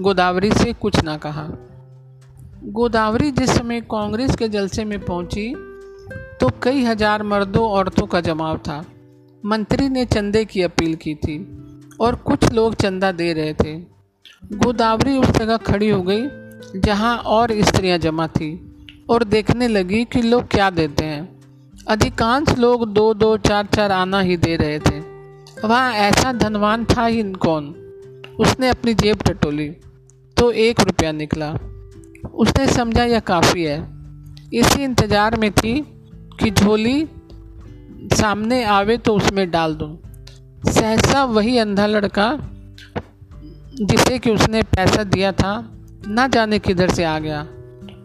गोदावरी 0.00 0.50
से 0.52 0.72
कुछ 0.72 1.02
ना 1.04 1.16
कहा। 1.16 1.48
गोदावरी 2.72 3.30
जिस 3.30 3.50
समय 3.50 3.80
कांग्रेस 3.80 4.36
के 4.36 4.48
जलसे 4.48 4.84
में 4.84 4.98
पहुँची 5.00 5.52
तो 6.42 6.48
कई 6.62 6.82
हज़ार 6.84 7.22
मर्दों 7.22 7.62
औरतों 7.70 8.06
का 8.06 8.20
जमाव 8.20 8.56
था। 8.58 8.76
मंत्री 9.44 9.88
ने 9.88 10.04
चंदे 10.04 10.44
की 10.44 10.62
अपील 10.62 10.94
की 10.96 11.14
थी 11.14 11.36
और 12.00 12.14
कुछ 12.24 12.52
लोग 12.52 12.74
चंदा 12.74 13.10
दे 13.12 13.32
रहे 13.32 13.52
थे। 13.54 13.74
गोदावरी 14.56 15.16
उस 15.18 15.28
जगह 15.28 15.56
खड़ी 15.56 15.90
हो 15.90 16.00
गई 16.02 16.80
जहाँ 16.80 17.16
और 17.26 17.52
स्त्रियाँ 17.60 17.98
जमा 17.98 18.26
थी 18.28 18.50
और 19.10 19.24
देखने 19.26 19.68
लगी 19.68 20.04
कि 20.04 20.22
लोग 20.22 20.48
क्या 20.48 20.68
देते 20.70 21.04
हैं। 21.04 21.22
अधिकांश 21.88 22.58
लोग 22.58 22.86
दो 22.92 23.12
दो, 23.14 23.36
चार 23.38 23.66
चार 23.66 23.92
आना 23.92 24.20
ही 24.20 24.36
दे 24.38 24.56
रहे 24.56 24.78
थे। 24.80 24.98
वहाँ 25.62 25.92
ऐसा 26.00 26.32
धनवान 26.32 26.84
था 26.86 27.06
ही 27.06 27.22
कौन? 27.38 27.72
उसने 28.40 28.68
अपनी 28.68 28.94
जेब 28.96 29.22
टटोली 29.22 29.70
तो 30.36 30.50
एक 30.50 30.80
रुपया 30.80 31.12
निकला। 31.12 31.52
उसने 32.34 32.66
समझा, 32.68 33.04
यह 33.04 33.20
काफ़ी 33.20 33.64
है। 33.64 33.80
इसी 34.54 34.84
इंतज़ार 34.84 35.36
में 35.36 35.50
थी 35.52 35.80
कि 36.42 36.50
झोली 36.50 37.08
सामने 38.12 38.64
आवे 38.64 38.98
तो 38.98 39.14
उसमें 39.14 39.50
डाल 39.50 39.74
दूँ। 39.74 39.98
सहसा 40.72 41.24
वही 41.24 41.58
अंधा 41.58 41.86
लड़का 41.86 42.38
जिसे 43.82 44.18
कि 44.18 44.30
उसने 44.30 44.62
पैसा 44.62 45.04
दिया 45.04 45.32
था, 45.32 45.70
ना 46.08 46.28
जाने 46.28 46.58
किधर 46.58 46.88
से 46.88 47.04
आ 47.04 47.18
गया। 47.18 47.48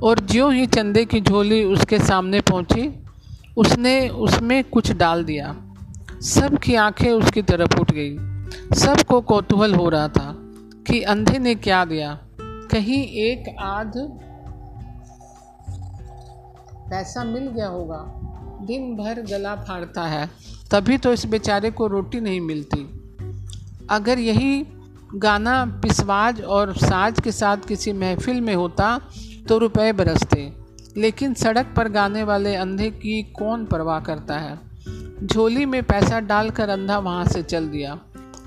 और 0.03 0.19
ज्यों 0.19 0.53
ही 0.53 0.65
चंदे 0.65 1.05
की 1.05 1.21
झोली 1.21 1.63
उसके 1.63 1.99
सामने 1.99 2.39
पहुँची, 2.39 3.03
उसने 3.57 4.09
उसमें 4.09 4.63
कुछ 4.63 4.91
डाल 4.91 5.23
दिया। 5.23 5.55
सब 6.21 6.57
की 6.57 6.75
आँखें 6.75 7.11
उसकी 7.11 7.41
तरफ़ 7.41 7.79
उठ 7.79 7.91
गई। 7.91 8.17
सबको 8.75 9.21
कौतूहल 9.21 9.75
हो 9.75 9.89
रहा 9.89 10.07
था 10.07 10.35
कि 10.87 11.01
अंधे 11.01 11.39
ने 11.39 11.55
क्या 11.55 11.85
दिया। 11.85 12.19
कहीं 12.41 13.03
एक 13.03 13.55
आध 13.59 13.93
पैसा 16.89 17.23
मिल 17.23 17.47
गया 17.47 17.67
होगा। 17.67 18.16
दिन 18.61 18.95
भर 18.95 19.21
गला 19.21 19.55
फाड़ता 19.57 20.03
है, 20.03 20.29
तभी 20.71 20.97
तो 20.97 21.13
इस 21.13 21.25
बेचारे 21.25 21.71
को 21.71 21.87
रोटी 21.87 22.19
नहीं 22.19 22.41
मिलती। 22.41 22.87
अगर 23.89 24.19
यही 24.19 24.65
गाना 25.15 25.65
पिसवाज 25.83 26.41
और 26.41 26.73
साज 26.77 27.19
के 27.19 27.31
साथ 27.31 27.57
किसी 27.57 27.93
महफिल 27.93 28.41
में 28.41 28.55
होता 28.55 28.99
तो 29.47 29.57
रुपए 29.57 29.91
बरसते। 29.91 30.51
लेकिन 30.97 31.33
सड़क 31.33 31.73
पर 31.77 31.89
गाने 31.89 32.23
वाले 32.23 32.55
अंधे 32.55 32.89
की 32.91 33.21
कौन 33.31 33.65
परवाह 33.65 33.99
करता 33.99 34.37
है? 34.37 34.59
झोली 35.23 35.65
में 35.65 35.81
पैसा 35.83 36.19
डालकर 36.19 36.69
अंधा 36.69 36.97
वहाँ 36.99 37.25
से 37.25 37.43
चल 37.43 37.67
दिया, 37.67 37.99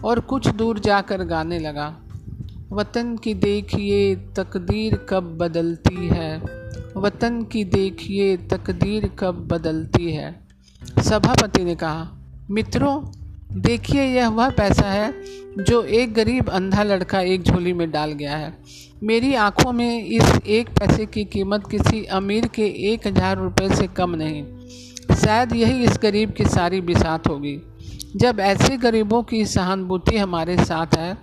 और 0.05 0.21
कुछ 0.21 0.49
दूर 0.49 0.79
जाकर 0.79 1.25
गाने 1.25 1.59
लगा। 1.59 1.97
वतन 2.73 3.17
की 3.17 3.35
देखिए, 3.35 4.15
तकदीर 4.17 4.95
कब 5.09 5.37
बदलती 5.39 6.09
है। 6.09 6.39
वतन 6.97 7.43
की 7.43 7.63
देखिए 7.65 8.37
तकदीर 8.49 9.07
कब 9.19 9.47
बदलती 9.49 10.13
है। 10.13 10.35
सभापति 11.01 11.65
ने 11.65 11.75
कहा, 11.75 12.09
मित्रों, 12.51 13.03
देखिए 13.55 14.03
यह 14.05 14.29
वह 14.29 14.51
पैसा 14.51 14.87
है 14.87 15.13
जो 15.59 15.83
एक 15.83 16.13
गरीब 16.15 16.49
अंधा 16.51 16.83
लड़का 16.83 17.21
एक 17.21 17.43
झोली 17.43 17.73
में 17.73 17.91
डाल 17.91 18.13
गया 18.13 18.37
है। 18.37 18.53
मेरी 19.03 19.35
आँखों 19.35 19.73
में 19.73 20.05
इस 20.05 20.41
एक 20.49 20.69
पैसे 20.79 21.07
की 21.07 21.25
कीमत 21.25 21.67
किसी 21.71 22.05
अमीर 22.13 22.47
के 22.47 22.67
एक 22.93 23.07
हज़ार 23.07 23.39
रुपये 23.39 23.69
से 23.77 23.87
कम 23.97 24.15
नहीं। 24.15 24.45
शायद 25.17 25.53
यही 25.53 25.85
इस 25.85 25.99
गरीब 26.03 26.33
की 26.33 26.45
सारी 26.47 26.81
बिसात 26.81 27.29
होगी। 27.29 27.57
जब 28.17 28.41
ऐसे 28.41 28.77
गरीबों 28.79 29.23
की 29.23 29.45
सहानुभूति 29.47 30.17
हमारे 30.17 30.57
साथ 30.57 30.97
है 30.97 31.17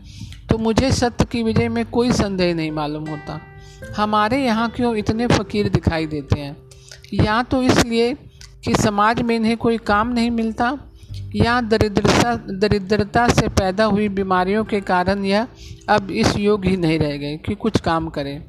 तो 0.49 0.57
मुझे 0.57 0.91
सत्य 0.91 1.25
की 1.31 1.43
विजय 1.43 1.69
में 1.69 1.85
कोई 1.85 2.11
संदेह 2.13 2.53
नहीं 2.55 2.71
मालूम 2.71 3.07
होता। 3.09 3.39
हमारे 3.97 4.45
यहाँ 4.45 4.69
क्यों 4.69 4.95
इतने 4.95 5.27
फ़कीर 5.27 5.69
दिखाई 5.69 6.05
देते 6.05 6.39
हैं? 6.39 6.57
या 7.13 7.43
तो 7.43 7.63
इसलिए 7.63 8.13
कि 8.63 8.75
समाज 8.75 9.21
में 9.21 9.35
इन्हें 9.35 9.57
कोई 9.57 9.77
काम 9.77 10.07
नहीं 10.07 10.31
मिलता, 10.31 10.77
या 11.35 11.61
दरिद्रता 11.61 12.35
दरिद्रता 12.35 13.27
से 13.27 13.47
पैदा 13.47 13.85
हुई 13.85 14.09
बीमारियों 14.09 14.63
के 14.63 14.81
कारण 14.81 15.25
यह 15.25 15.47
अब 15.89 16.11
इस 16.11 16.37
योग 16.37 16.65
ही 16.65 16.77
नहीं 16.77 16.99
रह 16.99 17.17
गए 17.17 17.37
कि 17.37 17.55
कुछ 17.55 17.81
काम 17.81 18.09
करें। 18.09 18.43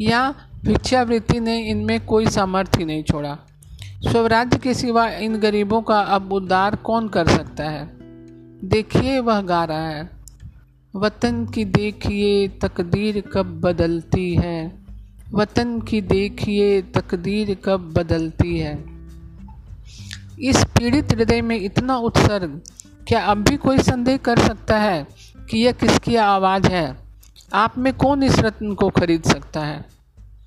या 0.00 0.34
भिक्षावृत्ति 0.64 1.40
ने 1.40 1.68
इनमें 1.68 2.04
कोई 2.04 2.26
सामर्थ्य 2.26 2.84
नहीं 2.84 3.02
छोड़ा। 3.02 3.38
स्वराज्य 4.10 4.58
के 4.58 4.74
सिवा 4.74 5.08
इन 5.08 5.36
गरीबों 5.36 5.82
का 5.82 6.00
अब 6.00 6.32
उद्धार 6.32 6.76
कौन 6.76 7.08
कर 7.08 7.28
सकता 7.28 7.64
है? 7.64 7.90
देखिए 8.64 9.18
वह 9.18 9.40
गा 9.40 9.64
रहा 9.64 9.88
है। 9.88 10.17
वतन 10.96 11.46
की 11.46 11.64
देखिए 11.64 12.48
तकदीर 12.48 13.20
कब 13.20 13.60
बदलती 13.60 14.34
है। 14.34 14.72
वतन 15.34 15.80
की 15.80 16.00
देखिए 16.00 16.82
तकदीर 16.82 17.56
कब 17.64 17.92
बदलती 17.92 18.58
है। 18.58 18.84
इस 20.40 20.64
पीड़ित 20.64 21.12
हृदय 21.12 21.42
में 21.42 21.60
इतना 21.60 21.96
उत्सर्ग, 21.96 22.60
क्या 23.08 23.24
अब 23.26 23.38
भी 23.38 23.56
कोई 23.56 23.78
संदेह 23.78 24.16
कर 24.16 24.38
सकता 24.38 24.78
है 24.78 25.06
कि 25.50 25.58
यह 25.58 25.72
किसकी 25.72 26.16
आवाज़ 26.16 26.66
है? 26.66 26.96
आप 27.54 27.78
में 27.78 27.92
कौन 27.92 28.22
इस 28.22 28.38
रत्न 28.38 28.74
को 28.74 28.88
खरीद 28.90 29.22
सकता 29.22 29.60
है? 29.60 29.84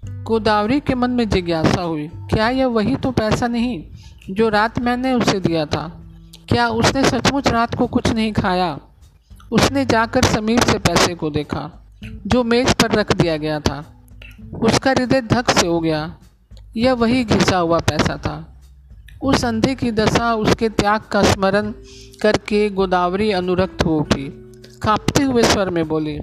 गोदावरी 0.06 0.80
के 0.80 0.96
मन 0.96 1.12
में 1.12 1.30
जिज्ञासा 1.30 1.82
हुई, 1.82 2.08
क्या 2.08 2.50
यह 2.50 2.68
वही 2.68 2.96
तो 2.96 3.12
पैसा 3.12 3.48
नहीं 3.48 3.84
जो 4.30 4.50
रात 4.50 4.80
मैंने 4.80 5.14
उसे 5.14 5.40
दिया 5.40 5.66
था? 5.66 6.02
क्या 6.50 6.70
उसने 6.70 7.04
सचमुच 7.04 7.48
रात 7.48 7.76
को 7.76 7.88
कुछ 7.88 8.14
नहीं 8.14 8.34
खाया? 8.34 8.80
उसने 9.52 9.86
जाकर 9.86 10.26
समीप 10.26 10.60
से 10.60 10.78
पैसे 10.80 11.16
को 11.16 11.30
देखा, 11.30 11.88
जो 12.28 12.44
मेज 12.44 12.74
पर 12.74 12.92
रख 12.92 13.16
दिया 13.16 13.38
गया 13.38 13.60
था। 13.60 13.80
उसका 14.62 14.92
हृदय 14.92 15.22
धक 15.22 15.50
से 15.50 15.68
हो 15.68 15.80
गया। 15.80 16.18
यह 16.78 16.94
वही 16.94 17.24
घिसा 17.24 17.58
हुआ 17.58 17.80
पैसा 17.80 18.18
था। 18.18 18.62
उस 19.24 19.46
अंधे 19.46 19.76
की 19.76 19.92
दशा 19.92 20.34
उसके 20.34 20.70
त्याग 20.70 21.02
का 21.02 21.24
स्मरण 21.24 21.72
करके 22.22 22.70
गोदावरी 22.70 23.32
अनुरक्त 23.32 23.86
हो 23.86 23.98
उठी। 23.98 24.24
कांपते 24.82 25.24
हुए 25.24 25.44
स्वर 25.44 25.70
में 25.70 25.88
बोली, 25.88 26.18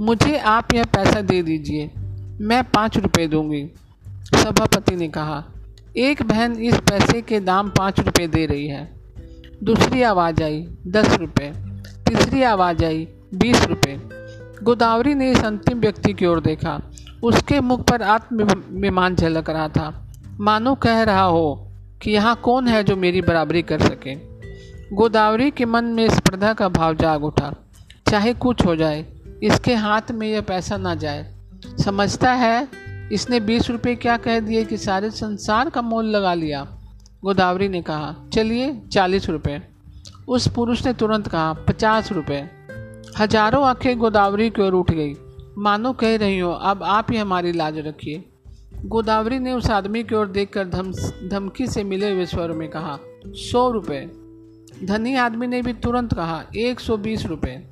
मुझे 0.00 0.36
आप 0.38 0.74
यह 0.74 0.84
पैसा 0.84 1.20
दे 1.20 1.42
दीजिए, 1.42 1.90
मैं 2.40 2.62
पाँच 2.64 2.96
रुपये 2.98 3.26
दूँगी। 3.28 3.70
सभापति 4.34 4.96
ने 4.96 5.08
कहा, 5.08 5.44
एक 5.96 6.22
बहन 6.22 6.52
इस 6.52 6.74
पैसे 6.74 7.20
के 7.22 7.40
दाम 7.40 7.70
पाँच 7.70 8.00
रुपये 8.00 8.26
दे 8.28 8.46
रही 8.46 8.66
है। 8.68 9.00
दूसरी 9.62 10.02
आवाज़ 10.02 10.42
आई, 10.42 10.66
दस 10.86 11.14
रुपये 11.14 11.73
तीसरी 12.08 12.42
आवाज़ 12.42 12.84
आई, 12.84 13.08
बीस 13.34 13.66
रुपये 13.66 14.00
गोदावरी 14.62 15.14
ने 15.14 15.30
इस 15.30 15.44
अंतिम 15.44 15.80
व्यक्ति 15.80 16.12
की 16.12 16.26
ओर 16.26 16.40
देखा। 16.40 16.90
उसके 17.22 17.60
मुख 17.60 17.80
पर 17.80 18.02
आत्मविमान 18.02 19.14
झलक 19.14 19.50
रहा 19.50 19.68
था। 19.68 20.12
मानो 20.40 20.74
कह 20.74 21.02
रहा 21.02 21.22
हो 21.22 21.72
कि 22.02 22.10
यहाँ 22.10 22.36
कौन 22.36 22.68
है 22.68 22.84
जो 22.84 22.96
मेरी 22.96 23.22
बराबरी 23.22 23.62
कर 23.62 23.80
सके। 23.80 24.14
गोदावरी 24.94 25.50
के 25.50 25.64
मन 25.64 25.84
में 25.84 26.08
स्पर्धा 26.08 26.52
का 26.52 26.68
भाव 26.68 26.94
जाग 26.94 27.24
उठा। 27.24 27.54
चाहे 28.10 28.34
कुछ 28.34 28.66
हो 28.66 28.76
जाए, 28.76 29.06
इसके 29.42 29.74
हाथ 29.74 30.10
में 30.10 30.28
यह 30.28 30.40
पैसा 30.40 30.76
ना 30.76 30.94
जाए। 30.94 31.34
समझता 31.84 32.32
है, 32.32 32.68
इसने 33.12 33.40
बीस 33.40 33.70
रुपये 33.70 33.94
क्या 33.94 34.16
कह 34.16 34.40
दिए 34.40 34.64
कि 34.64 34.76
सारे 34.76 35.10
संसार 35.10 35.70
का 35.70 35.82
मोल 35.82 36.06
लगा 36.06 36.34
लिया। 36.34 36.66
गोदावरी 37.24 37.68
ने 37.68 37.82
कहा, 37.82 38.14
चलिए, 38.32 38.82
चालीस 38.92 39.28
रुपये 39.28 39.73
उस 40.28 40.48
पुरुष 40.48 40.84
ने 40.86 40.92
तुरंत 40.92 41.28
कहा, 41.28 41.52
पचास 41.52 42.12
रुपये 42.12 42.40
हज़ारों 43.18 43.64
आँखें 43.64 43.98
गोदावरी 43.98 44.48
की 44.50 44.62
ओर 44.62 44.74
उठ 44.74 44.90
गई। 44.90 45.14
मानो 45.58 45.92
कह 45.92 46.16
रही 46.16 46.38
हो, 46.38 46.50
अब 46.50 46.82
आप 46.82 47.10
ही 47.10 47.16
हमारी 47.16 47.52
लाज 47.52 47.78
रखिए। 47.78 48.24
गोदावरी 48.86 49.38
ने 49.38 49.52
उस 49.52 49.70
आदमी 49.70 50.02
की 50.04 50.14
ओर 50.14 50.28
देखकर 50.28 50.68
धम, 50.68 50.92
धमकी 51.28 51.66
से 51.66 51.84
मिले 51.84 52.10
हुए 52.12 52.26
स्वर 52.26 52.52
में 52.52 52.68
कहा, 52.68 52.98
सौ 53.26 53.70
रुपये 53.70 54.00
धनी 54.86 55.14
आदमी 55.16 55.46
ने 55.46 55.62
भी 55.62 55.72
तुरंत 55.72 56.14
कहा, 56.14 56.42
एक 56.56 56.80
सौ 56.80 56.96
बीस 56.96 57.26
रुपये 57.26 57.62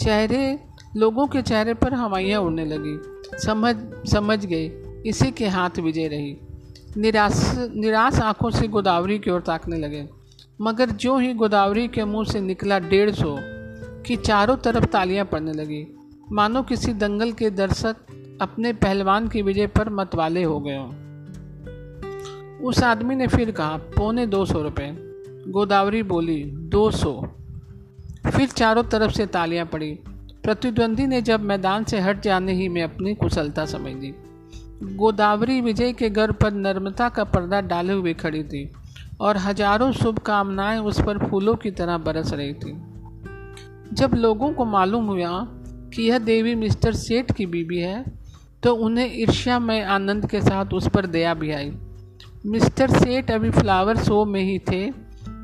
चेहरे, 0.00 0.58
लोगों 0.96 1.26
के 1.26 1.42
चेहरे 1.42 1.74
पर 1.74 1.94
हवाइयाँ 1.94 2.40
उड़ने 2.40 2.64
लगी। 2.64 2.98
समझ 3.38 3.76
समझ 4.10 4.44
गए, 4.46 4.66
इसी 5.06 5.30
के 5.30 5.46
हाथ 5.46 5.78
विजय 5.78 6.08
रही। 6.08 6.36
निराश 6.96 7.40
निराश 7.74 8.18
आँखों 8.20 8.50
से 8.50 8.68
गोदावरी 8.68 9.18
की 9.18 9.30
ओर 9.30 9.40
ताकने 9.40 9.78
लगे। 9.78 10.06
मगर 10.60 10.90
जो 10.90 11.18
ही 11.18 11.34
गोदावरी 11.34 11.88
के 11.88 12.04
मुँह 12.04 12.24
से 12.24 12.40
निकला 12.40 12.78
डेढ़ 12.78 13.10
सौ, 13.10 13.36
की 14.06 14.16
चारों 14.16 14.56
तरफ़ 14.56 14.84
तालियाँ 14.84 15.24
पड़ने 15.24 15.52
लगी। 15.52 15.86
मानो 16.32 16.62
किसी 16.62 16.92
दंगल 16.92 17.32
के 17.32 17.50
दर्शक 17.50 17.96
अपने 18.40 18.72
पहलवान 18.72 19.28
की 19.28 19.42
विजय 19.42 19.66
पर 19.66 19.90
मतवाले 19.90 20.42
हो 20.42 20.60
गए 20.60 21.04
उस 22.64 22.82
आदमी 22.82 23.14
ने 23.14 23.26
फिर 23.26 23.50
कहा, 23.50 23.76
पौने 23.76 24.26
दो 24.26 24.44
सौ 24.44 24.62
रुपये 24.62 24.96
गोदावरी 25.50 26.02
बोली, 26.02 26.44
दो 26.44 26.90
सौ। 26.90 27.26
फिर 28.36 28.48
चारों 28.48 28.82
तरफ़ 28.82 29.12
से 29.12 29.26
तालियाँ 29.26 29.66
पड़ी। 29.66 29.98
प्रतिद्वंदी 30.42 31.06
ने 31.06 31.22
जब 31.22 31.40
मैदान 31.40 31.84
से 31.84 32.00
हट 32.00 32.22
जाने 32.22 32.52
ही 32.52 32.68
में 32.68 32.82
अपनी 32.82 33.14
कुशलता 33.14 33.66
समझ 33.66 33.92
ली। 33.92 34.14
गोदावरी 34.96 35.60
विजय 35.60 35.92
के 35.92 36.10
घर 36.10 36.32
पर 36.32 36.52
नर्मता 36.52 37.08
का 37.08 37.24
पर्दा 37.24 37.60
डाले 37.60 37.92
हुए 37.92 38.14
खड़ी 38.14 38.44
थी। 38.44 38.72
और 39.24 39.36
हज़ारों 39.36 39.90
शुभकामनाएँ 39.92 40.78
उस 40.80 41.00
पर 41.00 41.18
फूलों 41.28 41.54
की 41.54 41.70
तरह 41.70 41.98
बरस 41.98 42.32
रही 42.32 42.52
थी। 42.54 42.72
जब 43.92 44.14
लोगों 44.14 44.52
को 44.52 44.64
मालूम 44.64 45.06
हुआ 45.06 45.40
कि 45.94 46.02
यह 46.02 46.18
देवी 46.18 46.54
मिस्टर 46.54 46.94
सेठ 46.94 47.32
की 47.32 47.46
बीबी 47.46 47.78
है 47.78 48.04
तो 48.62 48.74
उन्हें 48.76 49.14
ईर्ष्या 49.14 49.58
में 49.58 49.82
आनंद 49.82 50.26
के 50.26 50.40
साथ 50.40 50.72
उस 50.72 50.88
पर 50.88 51.06
दया 51.06 51.34
भी 51.34 51.50
आई। 51.52 51.72
मिस्टर 52.46 52.90
सेठ 52.90 53.30
अभी 53.30 53.50
फ्लावर 53.50 53.96
शो 53.96 54.24
में 54.24 54.40
ही 54.42 54.58
थे 54.58 54.90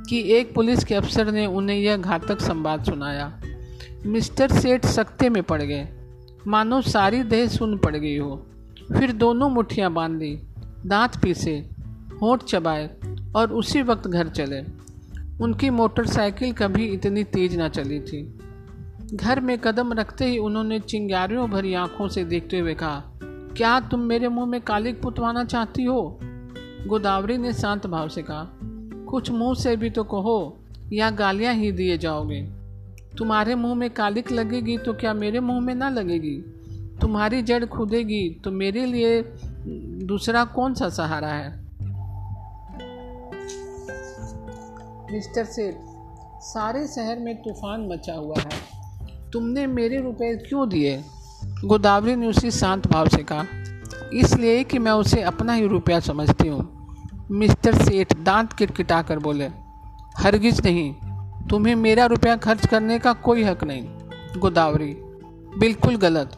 कि 0.08 0.20
एक 0.32 0.54
पुलिस 0.54 0.84
के 0.84 0.94
अफसर 0.94 1.30
ने 1.32 1.46
उन्हें 1.46 1.76
यह 1.76 1.96
घातक 1.96 2.40
संवाद 2.40 2.84
सुनाया। 2.84 3.32
मिस्टर 4.06 4.52
सेठ 4.52 4.86
सख्ते 4.86 5.28
में 5.28 5.42
पड़ 5.42 5.62
गए। 5.62 5.88
मानो 6.46 6.80
सारी 6.82 7.22
देह 7.24 7.46
सुन 7.48 7.76
पड़ 7.78 7.96
गई 7.96 8.16
हो। 8.16 8.36
फिर 8.92 9.12
दोनों 9.12 9.48
मुठ्ठियाँ 9.50 9.92
बाँध 9.92 10.18
ली 10.18 10.34
दांत 10.86 11.16
पीसे, 11.22 11.56
होठ 12.22 12.42
चबाए 12.42 12.88
और 13.36 13.52
उसी 13.52 13.82
वक्त 13.82 14.08
घर 14.08 14.28
चले। 14.28 14.60
उनकी 15.44 15.70
मोटरसाइकिल 15.70 16.52
कभी 16.52 16.86
इतनी 16.86 17.24
तेज 17.24 17.56
ना 17.56 17.68
चली 17.68 18.00
थी। 18.00 18.22
घर 19.14 19.40
में 19.40 19.58
कदम 19.58 19.92
रखते 19.92 20.24
ही 20.24 20.38
उन्होंने 20.38 20.78
चिंगारियों 20.80 21.50
भरी 21.50 21.74
आँखों 21.74 22.08
से 22.08 22.24
देखते 22.24 22.58
हुए 22.58 22.74
कहा, 22.74 23.02
क्या 23.56 23.78
तुम 23.80 24.00
मेरे 24.00 24.28
मुँह 24.28 24.46
में 24.46 24.60
कालिक 24.60 25.00
पुतवाना 25.02 25.44
चाहती 25.44 25.84
हो? 25.84 26.18
गोदावरी 26.86 27.36
ने 27.38 27.52
शांत 27.52 27.86
भाव 27.86 28.08
से 28.08 28.22
कहा, 28.22 28.46
कुछ 29.08 29.30
मुँह 29.30 29.54
से 29.54 29.76
भी 29.76 29.90
तो 29.90 30.04
कहो, 30.04 30.58
या 30.92 31.10
गालियाँ 31.10 31.54
ही 31.54 31.72
दिए 31.72 31.98
जाओगे। 31.98 32.42
तुम्हारे 33.18 33.54
मुँह 33.54 33.74
में 33.74 33.90
कालिक 33.90 34.32
लगेगी 34.32 34.78
तो 34.78 34.92
क्या 34.92 35.14
मेरे 35.14 35.40
मुँह 35.40 35.60
में 35.60 35.74
ना 35.74 35.88
लगेगी? 35.88 36.36
तुम्हारी 37.00 37.42
जड़ 37.42 37.64
खुदेगी 37.64 38.28
तो 38.44 38.50
मेरे 38.50 38.84
लिए 38.86 39.22
दूसरा 40.06 40.44
कौन 40.44 40.74
सा 40.74 40.88
सहारा 40.88 41.28
है? 41.28 41.69
मिस्टर 45.12 45.44
सेठ 45.44 45.74
सारे 46.42 46.86
शहर 46.86 47.18
में 47.18 47.34
तूफ़ान 47.36 47.88
मचा 47.92 48.14
हुआ 48.14 48.34
है। 48.38 49.30
तुमने 49.32 49.66
मेरे 49.66 50.00
रुपए 50.00 50.34
क्यों 50.48 50.68
दिए? 50.68 51.04
गोदावरी 51.64 52.16
ने 52.16 52.26
उसी 52.26 52.50
शांत 52.50 52.86
भाव 52.86 53.08
से 53.08 53.22
कहा। 53.22 53.44
इसलिए 54.14 54.64
कि 54.64 54.78
मैं 54.78 54.92
उसे 54.92 55.22
अपना 55.22 55.52
ही 55.52 55.66
रुपया 55.66 56.00
समझती 56.00 56.48
हूँ। 56.48 56.68
मिस्टर 57.30 57.74
सेठ 57.74 58.16
दांत 58.16 58.52
किटकिटा 58.52 59.02
कर 59.02 59.18
बोले, 59.18 59.50
हरगिज 60.18 60.60
नहीं, 60.66 60.94
तुम्हें 61.48 61.74
मेरा 61.74 62.06
रुपया 62.06 62.36
खर्च 62.36 62.66
करने 62.66 62.98
का 62.98 63.12
कोई 63.12 63.42
हक 63.42 63.64
नहीं, 63.64 63.84
गोदावरी। 64.40 64.96
बिल्कुल 65.58 65.96
गलत। 65.96 66.36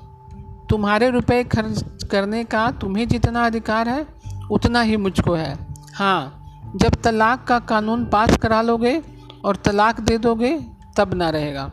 तुम्हारे 0.70 1.10
रुपए 1.10 1.44
खर्च 1.44 2.04
करने 2.04 2.44
का 2.44 2.70
तुम्हें 2.70 3.08
जितना 3.08 3.46
अधिकार 3.46 3.88
है, 3.88 4.06
उतना 4.50 4.80
ही 4.80 4.96
मुझको 4.96 5.34
है। 5.34 5.56
हाँ 5.94 6.38
जब 6.76 6.94
तलाक 7.04 7.44
का 7.44 7.58
कानून 7.58 8.04
पास 8.06 8.36
करा 8.36 8.60
लोगे 8.62 9.00
और 9.44 9.56
तलाक 9.56 10.00
दे 10.00 10.18
दोगे, 10.18 10.58
तब 10.96 11.14
ना 11.14 11.30
रहेगा। 11.30 11.70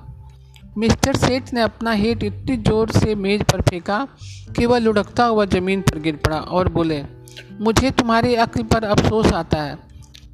मिस्टर 0.77 1.15
सेठ 1.15 1.53
ने 1.53 1.61
अपना 1.61 1.91
हेट 1.91 2.23
इतनी 2.23 2.57
ज़ोर 2.57 2.91
से 2.91 3.15
मेज 3.15 3.43
पर 3.43 3.61
फेंका 3.61 4.07
कि 4.55 4.65
वह 4.65 4.79
लुढ़कता 4.79 5.25
हुआ 5.25 5.45
ज़मीन 5.45 5.81
पर 5.81 5.99
गिर 5.99 6.15
पड़ा 6.15 6.39
और 6.39 6.69
बोले, 6.69 7.03
मुझे 7.61 7.91
तुम्हारी 7.91 8.35
अक्ल 8.37 8.63
पर 8.63 8.83
अफसोस 8.85 9.33
आता 9.33 9.61
है। 9.61 9.77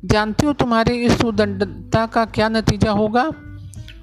जानती 0.06 0.46
हो 0.46 0.54
तुम्हारी 0.54 0.96
इस 0.98 1.18
सुदंडता 1.20 2.06
का 2.06 2.26
क्या 2.28 2.50
नतीजा 2.50 2.92
होगा? 2.92 3.30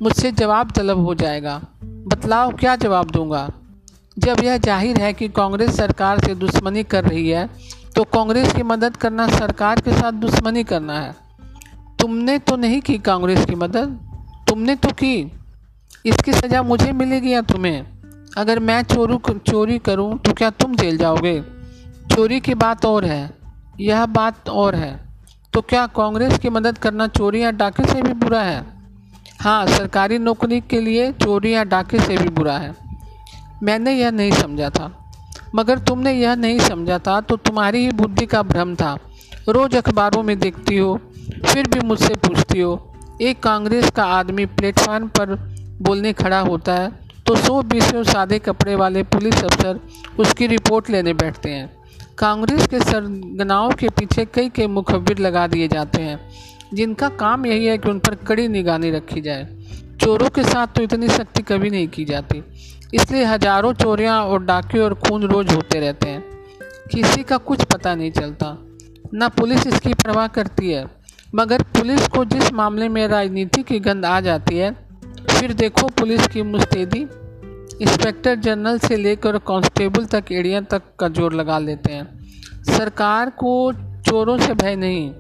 मुझसे 0.03 0.33
जवाब 0.33 0.71
तलब 0.71 0.99
हो 0.99 1.15
जाएगा। 1.15 1.61
बतलाओ, 1.85 2.51
क्या 2.51 2.77
जवाब 2.77 3.11
दूँगा? 3.11 3.49
जब 4.19 4.43
यह 4.45 4.57
ज़ाहिर 4.59 5.01
है 5.01 5.13
कि 5.13 5.29
कांग्रेस 5.29 5.77
सरकार 5.77 6.19
से 6.21 6.35
दुश्मनी 6.35 6.83
कर 6.85 7.05
रही 7.05 7.29
है 7.29 7.49
तो 7.97 8.05
कांग्रेस 8.05 8.53
की 8.53 8.63
मदद 8.63 8.97
करना 8.97 9.29
सरकार 9.29 9.81
के 9.81 9.93
साथ 9.93 10.13
दुश्मनी 10.13 10.65
करना 10.65 11.01
है। 11.01 11.15
तुमने 12.01 12.39
तो 12.39 12.57
नहीं 12.57 12.81
की 12.81 12.99
कांग्रेस 12.99 13.45
की 13.47 13.55
मदद। 13.55 13.99
तुमने 14.49 14.77
तो 14.77 14.89
की। 14.89 15.33
इसकी 16.07 16.33
सज़ा 16.33 16.63
मुझे 16.63 16.93
मिलेगी 16.93 17.33
या 17.33 17.41
तुम्हें? 17.41 17.87
अगर 18.39 18.59
मैं 18.59 18.83
चोरू 18.83 19.21
चोरी 19.31 19.79
करूँ 19.79 20.19
तो 20.19 20.33
क्या 20.33 20.51
तुम 20.51 20.75
जेल 20.75 20.99
जाओगे? 20.99 21.41
चोरी 22.11 22.41
की 22.41 22.55
बात 22.55 22.85
और 22.85 23.05
है। 23.05 23.31
यह 23.81 24.07
बात 24.07 24.49
और 24.49 24.75
है। 24.75 25.01
तो 25.53 25.61
क्या 25.61 25.87
कांग्रेस 25.87 26.39
की 26.39 26.49
मदद 26.49 26.79
करना 26.79 27.07
चोरी 27.07 27.43
या 27.43 27.51
डाके 27.51 27.85
से 27.85 28.03
भी 28.03 28.13
बुरा 28.13 28.43
है? 28.43 28.65
हाँ 29.41 29.67
सरकारी 29.67 30.19
नौकरी 30.19 30.61
के 30.61 30.81
लिए 30.81 31.13
चोरी 31.13 31.55
या 31.55 31.65
डाके 31.65 31.99
से 31.99 32.17
भी 32.17 32.29
बुरा 32.29 32.59
है। 32.59 32.75
मैंने 33.63 33.93
यह 33.93 34.11
नहीं 34.11 34.33
समझा 34.33 34.71
था। 34.71 35.02
मगर 35.55 35.79
तुमने 35.79 36.13
यह 36.13 36.35
नहीं 36.37 36.59
समझा 36.61 36.99
था 36.99 37.21
तो 37.21 37.37
तुम्हारी 37.39 37.85
ही 37.85 37.91
बुद्धि 37.93 38.27
का 38.27 38.43
भ्रम 38.45 38.75
था। 38.75 38.97
रोज़ 39.49 39.77
अखबारों 39.77 40.23
में 40.23 40.39
देखती 40.39 40.77
हो, 40.77 40.99
फिर 41.45 41.69
भी 41.69 41.81
मुझसे 41.81 42.15
पूछती 42.17 42.61
हो, 42.61 42.73
एक 43.21 43.43
कांग्रेस 43.43 43.91
का 43.91 44.05
आदमी 44.11 44.47
प्लेटफार्म 44.49 45.09
पर 45.11 45.35
बोलने 45.83 46.13
खड़ा 46.15 46.41
होता 46.41 46.75
है 46.75 46.91
तो 47.27 47.35
सौ 47.37 47.61
बीसों 47.65 48.03
सादे 48.05 48.39
कपड़े 48.39 48.75
वाले 48.75 49.03
पुलिस 49.05 49.43
अफसर 49.45 49.81
उसकी 50.19 50.47
रिपोर्ट 50.47 50.91
लेने 50.91 51.13
बैठते 51.15 51.51
हैं। 51.51 51.71
कांग्रेस 52.19 52.67
के 52.67 52.81
सरगनाओं 52.81 53.71
के 53.71 53.89
पीछे 53.91 54.25
कई 54.25 54.49
कई 54.49 54.67
मुखबिर 54.69 55.19
लगा 55.19 55.47
दिए 55.47 55.69
जाते 55.69 56.03
हैं, 56.03 56.19
जिनका 56.75 57.09
काम 57.17 57.47
यही 57.47 57.67
है 57.67 57.77
कि 57.79 57.91
उन 57.91 57.99
पर 57.99 58.15
कड़ी 58.27 58.47
निगरानी 58.49 58.91
रखी 58.91 59.21
जाए। 59.21 59.49
चोरों 60.05 60.29
के 60.29 60.43
साथ 60.43 60.67
तो 60.67 60.83
इतनी 60.83 61.09
सख्ती 61.09 61.43
कभी 61.43 61.71
नहीं 61.71 61.89
की 61.89 62.05
जाती। 62.05 62.43
इसलिए 62.95 63.25
हज़ारों 63.25 63.73
चोरियाँ 63.73 64.21
और 64.23 64.43
डाके 64.45 64.79
और 64.79 64.95
खून 64.95 65.23
रोज 65.23 65.53
होते 65.53 65.81
रहते 65.81 66.09
हैं। 66.09 66.23
किसी 66.93 67.23
का 67.23 67.37
कुछ 67.39 67.65
पता 67.65 67.95
नहीं 67.95 68.11
चलता। 68.13 68.57
न 69.15 69.29
पुलिस 69.39 69.67
इसकी 69.67 69.95
परवाह 69.95 70.27
करती 70.27 70.71
है। 70.71 70.85
मगर 71.35 71.63
पुलिस 71.63 72.09
को 72.09 72.25
जिस 72.25 72.53
मामले 72.53 72.89
में 72.89 73.07
राजनीति 73.09 73.63
की 73.63 73.79
गंध 73.81 74.05
आ 74.05 74.21
जाती 74.21 74.59
है, 74.59 74.71
फिर 75.31 75.53
देखो 75.53 75.89
पुलिस 75.91 76.27
की 76.29 76.43
मुस्तैदी। 76.43 77.01
इंस्पेक्टर 77.83 78.35
जनरल 78.37 78.79
से 78.79 78.97
लेकर 78.97 79.39
कांस्टेबल 79.39 80.05
तक 80.05 80.33
एड़िया 80.33 80.61
तक 80.61 80.83
का 80.99 81.09
ज़ोर 81.09 81.35
लगा 81.35 81.59
लेते 81.59 81.93
हैं। 81.93 82.65
सरकार 82.69 83.31
को 83.31 83.73
चोरों 84.03 84.39
से 84.39 84.55
भय 84.55 84.77
नहीं। 84.77 85.11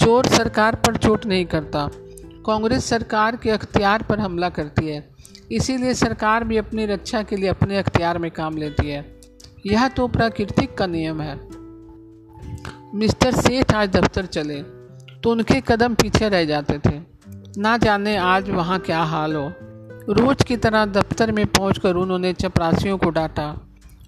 चोर 0.00 0.26
सरकार 0.26 0.74
पर 0.76 0.96
चोट 0.96 1.26
नहीं 1.26 1.44
करता। 1.46 1.88
कांग्रेस 2.46 2.84
सरकार 2.84 3.36
के 3.36 3.50
अख्तियार 3.50 4.02
पर 4.02 4.20
हमला 4.20 4.48
करती 4.48 4.86
है। 4.88 5.08
इसीलिए 5.52 5.94
सरकार 5.94 6.44
भी 6.44 6.56
अपनी 6.56 6.86
रक्षा 6.86 7.22
के 7.22 7.36
लिए 7.36 7.48
अपने 7.48 7.78
अख्तियार 7.78 8.18
में 8.18 8.30
काम 8.30 8.56
लेती 8.56 8.90
है। 8.90 9.04
यह 9.66 9.88
तो 9.88 10.06
प्राकृतिक 10.08 10.76
का 10.78 10.86
नियम 10.86 11.20
है। 11.20 11.34
मिस्टर 12.94 13.34
सेठ 13.34 13.74
आज 13.74 13.88
दफ्तर 13.88 14.26
चले 14.26 14.62
तो 15.22 15.30
उनके 15.30 15.60
कदम 15.60 15.94
पीछे 15.94 16.28
रह 16.28 16.44
जाते 16.44 16.78
थे। 16.78 17.00
ना 17.58 17.76
जाने 17.76 18.16
आज 18.16 18.50
वहाँ 18.50 18.78
क्या 18.78 19.02
हाल 19.04 19.34
हो। 19.34 19.48
रोज 20.08 20.42
की 20.42 20.56
तरह 20.56 20.84
दफ्तर 20.86 21.32
में 21.32 21.44
पहुंचकर 21.46 21.96
उन्होंने 21.96 22.32
चपरासियों 22.32 22.98
को 22.98 23.10
डांटा। 23.10 23.54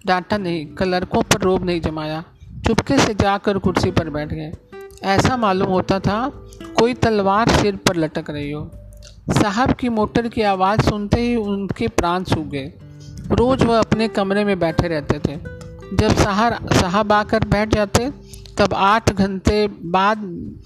डांटा 0.06 0.36
नहीं, 0.38 0.66
क्लर्कों 0.66 1.22
पर 1.22 1.40
रोब 1.40 1.64
नहीं 1.64 1.80
जमाया। 1.80 2.22
चुपके 2.66 2.98
से 2.98 3.14
जाकर 3.14 3.58
कुर्सी 3.58 3.90
पर 3.90 4.10
बैठ 4.10 4.28
गए। 4.28 4.52
ऐसा 5.02 5.36
मालूम 5.36 5.68
होता 5.68 5.98
था, 6.00 6.28
कोई 6.78 6.94
तलवार 6.94 7.48
सिर 7.48 7.76
पर 7.76 7.96
लटक 7.96 8.30
रही 8.30 8.50
हो। 8.50 8.70
साहब 9.30 9.72
की 9.72 9.88
मोटर 9.88 10.28
की 10.28 10.42
आवाज़ 10.42 10.80
सुनते 10.80 11.20
ही 11.20 11.36
उनके 11.36 11.88
प्राण 11.88 12.24
सूख 12.24 12.46
गए। 12.46 12.72
रोज़ 13.30 13.64
वह 13.64 13.78
अपने 13.78 14.08
कमरे 14.08 14.44
में 14.44 14.58
बैठे 14.58 14.88
रहते 14.88 15.18
थे। 15.18 15.36
जब 15.96 16.14
साहर, 16.14 16.58
साहब 16.72 17.12
आकर 17.12 17.44
बैठ 17.44 17.74
जाते, 17.74 18.10
तब 18.58 18.74
आठ 18.74 19.12
घंटे 19.12 19.66
बाद 19.66 20.18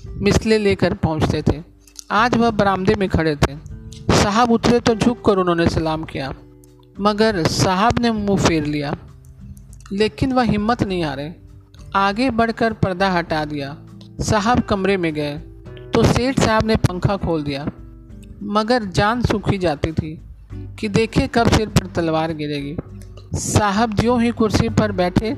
मिसले 0.08 0.58
लेकर 0.58 0.94
पहुँचते 0.94 1.42
थे। 1.42 1.62
आज 2.10 2.36
वह 2.36 2.50
बरामदे 2.50 2.94
में 2.94 3.08
खड़े 3.08 3.36
थे। 3.36 3.56
साहब 4.22 4.50
उतरे 4.50 4.80
तो 4.80 4.94
झुक 4.94 5.24
कर 5.24 5.36
उन्होंने 5.36 5.68
सलाम 5.68 6.04
किया, 6.04 6.34
मगर 7.00 7.46
साहब 7.46 7.98
ने 7.98 8.10
मुँह 8.10 8.40
फेर 8.40 8.64
लिया। 8.64 8.96
लेकिन 9.92 10.32
वह 10.32 10.42
हिम्मत 10.42 10.82
नहीं 10.82 11.04
आ 11.04 11.14
रहे 11.14 11.32
आगे 11.96 12.30
बढ़कर 12.30 12.72
पर्दा 12.72 13.10
हटा 13.10 13.44
दिया। 13.44 13.76
साहब 14.18 14.60
कमरे 14.60 14.96
में 14.96 15.12
गए 15.14 15.34
तो 15.94 16.02
सेठ 16.04 16.40
साहब 16.40 16.64
ने 16.64 16.76
पंखा 16.76 17.16
खोल 17.16 17.42
दिया। 17.42 17.64
मगर 18.52 18.84
जान 18.90 19.22
सूखी 19.22 19.58
जाती 19.58 19.92
थी 19.92 20.18
कि 20.80 20.88
देखे 20.88 21.26
कब 21.26 21.48
सिर 21.48 21.68
पर 21.68 21.86
तलवार 21.86 22.32
गिरेगी। 22.32 22.76
साहब 23.34 23.94
ज्यों 23.94 24.20
ही 24.22 24.30
कुर्सी 24.30 24.68
पर 24.68 24.92
बैठे, 24.92 25.34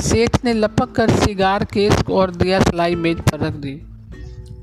सेठ 0.00 0.44
ने 0.44 0.52
लपक 0.52 0.92
कर 0.92 1.10
सिगार, 1.10 1.64
केस 1.64 2.02
और 2.10 2.30
दिया 2.30 2.60
सलाई 2.60 2.94
मेज 2.94 3.20
पर 3.20 3.40
रख 3.40 3.54
दी। 3.54 3.80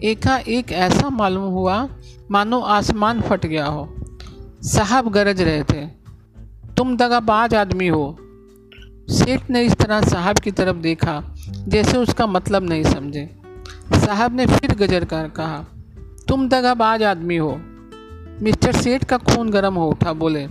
एका 0.04 0.38
एक 0.38 0.72
ऐसा 0.72 1.10
मालूम 1.10 1.44
हुआ, 1.44 1.88
मानो 2.32 2.60
आसमान 2.60 3.22
फट 3.22 3.46
गया 3.46 3.66
हो। 3.66 3.88
साहब 4.66 5.10
गरज 5.10 5.42
रहे 5.42 5.64
थे, 5.64 5.86
तुम 6.78 6.96
दगाबाज 6.98 7.56
आदमी 7.56 7.88
हो। 7.88 8.18
सेठ 9.10 9.50
ने 9.50 9.66
इस 9.66 9.76
तरह 9.76 10.02
साहब 10.02 10.40
की 10.40 10.52
तरफ़ 10.52 10.78
देखा, 10.78 11.22
जैसे 11.68 11.98
उसका 11.98 12.28
मतलब 12.28 12.70
नहीं 12.70 12.84
समझे। 12.84 13.30
साहब 13.94 14.36
ने 14.36 14.46
फिर 14.46 14.76
गजर 14.76 15.06
कर 15.06 15.30
कहा, 15.30 15.66
तुम 16.28 16.50
दगाबाज 16.50 17.04
आदमी 17.04 17.38
हो। 17.38 17.62
मिस्टर 18.42 18.72
सेठ 18.72 19.04
का 19.04 19.18
खून 19.18 19.50
गर्म 19.50 19.74
हो 19.74 19.90
उठा, 19.90 20.14
बोले, 20.14 20.48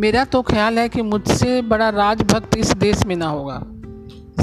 मेरा 0.00 0.24
तो 0.24 0.42
ख्याल 0.42 0.78
है 0.78 0.88
कि 0.88 1.02
मुझसे 1.02 1.62
बड़ा 1.62 1.88
राजभक्त 1.88 2.56
इस 2.56 2.72
देश 2.72 3.06
में 3.06 3.16
ना 3.16 3.26
होगा। 3.26 3.62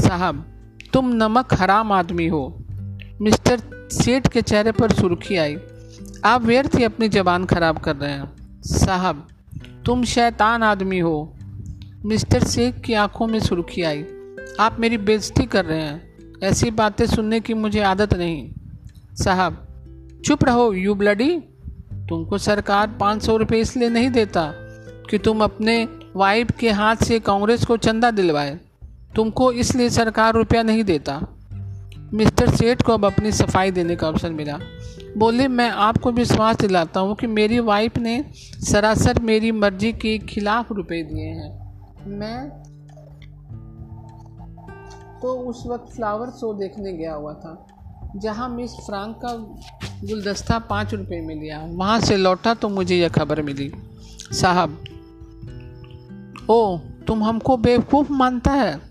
साहब, 0.01 0.45
तुम 0.93 1.09
नमक 1.09 1.53
हराम 1.53 1.91
आदमी 1.91 2.27
हो। 2.27 2.63
मिस्टर 3.21 3.89
सेठ 3.91 4.27
के 4.27 4.41
चेहरे 4.41 4.71
पर 4.71 4.91
सुर्खी 4.91 5.37
आई। 5.37 5.57
आप 6.25 6.41
व्यर्थ 6.41 6.75
ही 6.75 6.83
अपनी 6.83 7.09
जबान 7.09 7.45
खराब 7.45 7.77
कर 7.77 7.95
रहे 7.95 8.11
हैं। 8.11 8.33
साहब, 8.61 9.27
तुम 9.85 10.03
शैतान 10.03 10.63
आदमी 10.63 10.99
हो। 10.99 11.33
मिस्टर 12.05 12.43
शेख 12.43 12.79
की 12.79 12.93
आँखों 12.93 13.27
में 13.27 13.39
सुर्खी 13.39 13.81
आई। 13.81 14.05
आप 14.59 14.77
मेरी 14.79 14.97
बेइज्जती 14.97 15.45
कर 15.45 15.65
रहे 15.65 15.81
हैं। 15.81 16.09
ऐसी 16.43 16.71
बातें 16.71 17.06
सुनने 17.06 17.39
की 17.39 17.54
मुझे 17.54 17.80
आदत 17.80 18.13
नहीं। 18.13 18.52
साहब, 19.23 19.67
चुप 20.25 20.45
रहो, 20.45 20.73
यू 20.73 20.95
ब्लडी। 20.95 21.39
तुमको 22.10 22.38
सरकार 22.38 22.88
पाँच 22.88 23.23
सौ 23.23 23.38
रुपये 23.38 23.60
इसलिए 23.60 23.89
नहीं 23.89 24.10
देता 24.10 24.52
कि 25.10 25.17
तुम 25.17 25.43
अपने 25.43 25.88
वाइफ 26.15 26.52
के 26.60 26.69
हाथ 26.69 26.95
से 26.95 27.19
कांग्रेस 27.19 27.65
को 27.65 27.78
चंदा 27.78 28.12
दिलवाए। 28.12 28.60
तुमको 29.15 29.52
इसलिए 29.52 29.89
सरकार 29.89 30.34
रुपया 30.34 30.63
नहीं 30.63 30.84
देता। 30.84 31.21
मिस्टर 32.13 32.56
सेठ 32.56 32.82
को 32.82 32.93
अब 32.93 33.06
अपनी 33.06 33.32
सफ़ाई 33.32 33.71
देने 33.71 33.95
का 33.95 34.08
अवसर 34.08 34.30
मिला। 34.30 34.60
बोले, 35.17 35.47
मैं 35.47 35.69
आपको 35.69 36.12
विश्वास 36.12 36.58
दिलाता 36.58 36.99
हूँ 36.99 37.15
कि 37.15 37.28
मेरी 37.28 37.60
वाइफ 37.60 37.97
ने 37.97 38.25
सरासर 38.71 39.19
मेरी 39.19 39.52
मर्ज़ी 39.52 39.93
के 39.93 40.17
खिलाफ 40.17 40.71
रुपए 40.71 41.04
दिए 41.04 41.25
हैं। 41.25 41.69
मैं 42.08 42.63
तो 45.21 45.34
उस 45.34 45.63
वक्त 45.67 45.95
फ्लावर 45.95 46.27
शो 46.27 46.53
देखने 46.53 46.93
गया 46.93 47.13
हुआ 47.13 47.34
था, 47.34 47.67
जहाँ 48.15 48.49
मिस 48.49 48.71
फ्रांक 48.71 49.15
का 49.25 49.34
गुलदस्ता 50.08 50.60
पाँच 50.60 50.93
रुपये 50.93 51.21
में 51.21 51.36
लिया। 51.36 51.65
वहाँ 51.65 51.99
से 51.99 52.17
लौटा 52.17 52.53
तो 52.53 52.69
मुझे 52.69 52.95
यह 52.95 53.10
खबर 53.10 53.41
मिली। 53.41 53.71
साहब, 54.32 54.84
ओ, 56.49 56.77
तुम 56.77 57.23
हमको 57.23 57.58
बेवकूफ़ 57.58 58.12
मानता 58.12 58.51
है? 58.51 58.82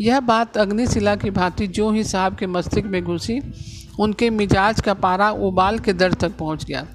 यह 0.00 0.20
बात 0.20 0.56
अग्निशिला 0.56 1.16
की 1.16 1.30
भांति 1.30 1.66
जो 1.66 1.90
ही 1.90 2.04
साहब 2.04 2.36
के 2.36 2.46
मस्तिष्क 2.46 2.86
में 2.86 3.04
घुसी, 3.04 3.52
उनके 4.00 4.30
मिजाज 4.30 4.80
का 4.80 4.94
पारा 4.94 5.30
उबाल 5.30 5.78
के 5.78 5.92
दर 5.92 6.12
तक 6.12 6.36
पहुँच 6.38 6.64
गया। 6.64 6.86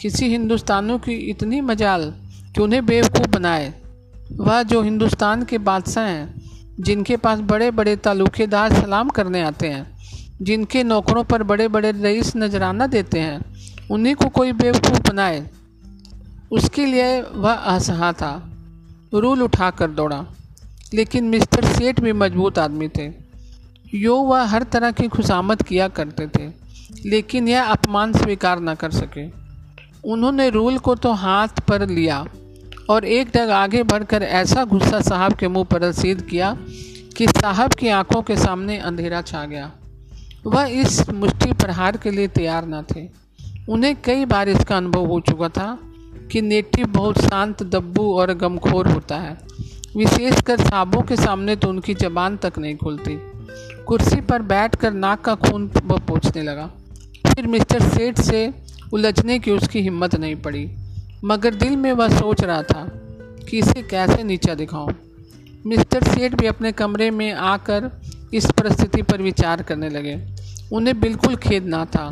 किसी 0.00 0.28
हिंदुस्तानों 0.28 0.98
की 0.98 1.12
इतनी 1.12 1.60
मजाल 1.60 2.14
कि 2.54 2.62
उन्हें 2.62 2.86
बेवकूफ़ 2.86 3.28
बनाए? 3.28 3.74
वह 4.32 4.62
जो 4.62 4.82
हिंदुस्तान 4.82 5.44
के 5.44 5.58
बादशाह 5.58 6.04
हैं 6.04 6.41
जिनके 6.80 7.16
पास 7.16 7.38
बड़े 7.38 7.70
बड़े 7.70 7.96
तालुकेदार 7.96 8.72
सलाम 8.72 9.08
करने 9.08 9.42
आते 9.42 9.68
हैं, 9.68 9.98
जिनके 10.42 10.84
नौकरों 10.84 11.24
पर 11.24 11.42
बड़े 11.42 11.68
बड़े 11.68 11.92
रईस 11.92 12.36
नजराना 12.36 12.86
देते 12.86 13.20
हैं, 13.20 13.40
उन्हीं 13.90 14.14
को 14.14 14.28
कोई 14.28 14.52
बेवकूफ़ 14.52 15.00
बनाए। 15.08 15.50
उसके 16.52 16.86
लिए 16.86 17.22
वह 17.22 17.52
असहा 17.52 18.12
था, 18.12 18.50
रूल 19.14 19.42
उठा 19.42 19.70
कर 19.70 19.90
दौड़ा। 19.90 20.26
लेकिन 20.94 21.24
मिस्टर 21.24 21.64
सेठ 21.64 22.00
भी 22.00 22.12
मज़बूत 22.12 22.58
आदमी 22.58 22.88
थे। 22.88 23.12
यो 23.94 24.16
वह 24.16 24.42
हर 24.42 24.62
तरह 24.62 24.90
की 24.90 25.08
खुशामद 25.08 25.62
किया 25.62 25.88
करते 25.88 26.26
थे, 26.26 26.52
लेकिन 27.08 27.48
यह 27.48 27.64
अपमान 27.64 28.12
स्वीकार 28.12 28.60
न 28.60 28.74
कर 28.74 28.90
सके। 28.90 29.26
उन्होंने 30.04 30.50
रूल 30.50 30.78
को 30.78 30.94
तो 30.94 31.12
हाथ 31.12 31.48
पर 31.48 31.88
लिया 31.88 32.26
और 32.92 33.04
एक 33.04 33.28
डग 33.28 33.50
आगे 33.50 33.82
बढ़कर 33.82 34.22
ऐसा 34.22 34.64
गुस्सा 34.64 35.00
साहब 35.00 35.32
के 35.32 35.48
मुँह 35.48 35.64
पर 35.64 35.80
रसीद 35.80 36.22
किया 36.22 36.56
कि 37.16 37.26
साहब 37.26 37.74
की 37.74 37.88
आँखों 37.88 38.22
के 38.22 38.36
सामने 38.36 38.78
अंधेरा 38.78 39.22
छा 39.22 39.44
गया। 39.44 39.72
वह 40.46 40.64
इस 40.64 41.10
मुष्टि 41.10 41.52
प्रहार 41.52 41.96
के 41.96 42.10
लिए 42.10 42.28
तैयार 42.28 42.66
न 42.66 42.84
थे। 42.96 43.08
उन्हें 43.68 43.94
कई 44.02 44.24
बार 44.24 44.48
इसका 44.48 44.76
अनुभव 44.76 45.06
हो 45.06 45.20
चुका 45.20 45.48
था 45.48 45.78
कि 46.32 46.42
नेटिव 46.42 46.86
बहुत 46.86 47.18
शांत, 47.18 47.62
दब्बू 47.62 48.14
और 48.14 48.34
गमखोर 48.34 48.88
होता 48.88 49.16
है। 49.16 49.38
विशेषकर 49.96 50.60
साहबों 50.60 51.02
के 51.02 51.16
सामने 51.16 51.56
तो 51.56 51.68
उनकी 51.68 51.94
जबान 51.94 52.36
तक 52.36 52.58
नहीं 52.58 52.76
खुलती। 52.76 53.18
कुर्सी 53.86 54.20
पर 54.20 54.42
बैठकर 54.42 54.92
नाक 54.92 55.20
का 55.20 55.34
खून 55.34 55.70
वह 55.84 55.98
पोछने 55.98 56.42
लगा। 56.42 56.70
फिर 57.26 57.46
मिस्टर 57.46 57.80
सेठ 57.80 58.20
से 58.20 58.54
उलझने 58.92 59.38
की 59.38 59.50
उसकी 59.50 59.80
हिम्मत 59.80 60.14
नहीं 60.14 60.36
पड़ी। 60.36 60.70
मगर 61.24 61.54
दिल 61.54 61.76
में 61.76 61.92
वह 61.92 62.08
सोच 62.08 62.44
रहा 62.44 62.62
था 62.62 62.84
कि 63.50 63.58
इसे 63.58 63.82
कैसे 63.82 64.22
नीचा 64.22 64.54
दिखाऊँ। 64.54 64.94
मिस्टर 65.66 66.02
सेठ 66.02 66.34
भी 66.34 66.46
अपने 66.46 66.72
कमरे 66.72 67.10
में 67.10 67.32
आकर 67.32 68.00
इस 68.34 68.46
परिस्थिति 68.46 69.02
पर 69.02 69.22
विचार 69.22 69.62
करने 69.62 69.88
लगे। 69.88 70.36
उन्हें 70.72 71.00
बिल्कुल 71.00 71.36
खेद 71.36 71.64
ना 71.64 71.84
था, 71.84 72.10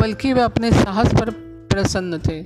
बल्कि 0.00 0.32
वे 0.32 0.40
अपने 0.40 0.72
साहस 0.72 1.14
पर 1.14 1.30
प्रसन्न 1.70 2.18
थे। 2.18 2.44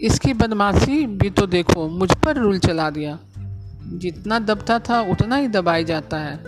इसकी 0.00 0.32
बदमाशी 0.32 1.06
भी 1.06 1.30
तो 1.30 1.46
देखो, 1.46 1.88
मुझ 1.88 2.12
पर 2.14 2.36
रूल 2.36 2.58
चला 2.58 2.90
दिया। 2.90 3.18
जितना 3.84 4.38
दबता 4.38 4.78
था, 4.78 5.00
उतना 5.00 5.36
ही 5.36 5.48
दबाया 5.48 5.82
जाता 5.82 6.18
है। 6.18 6.40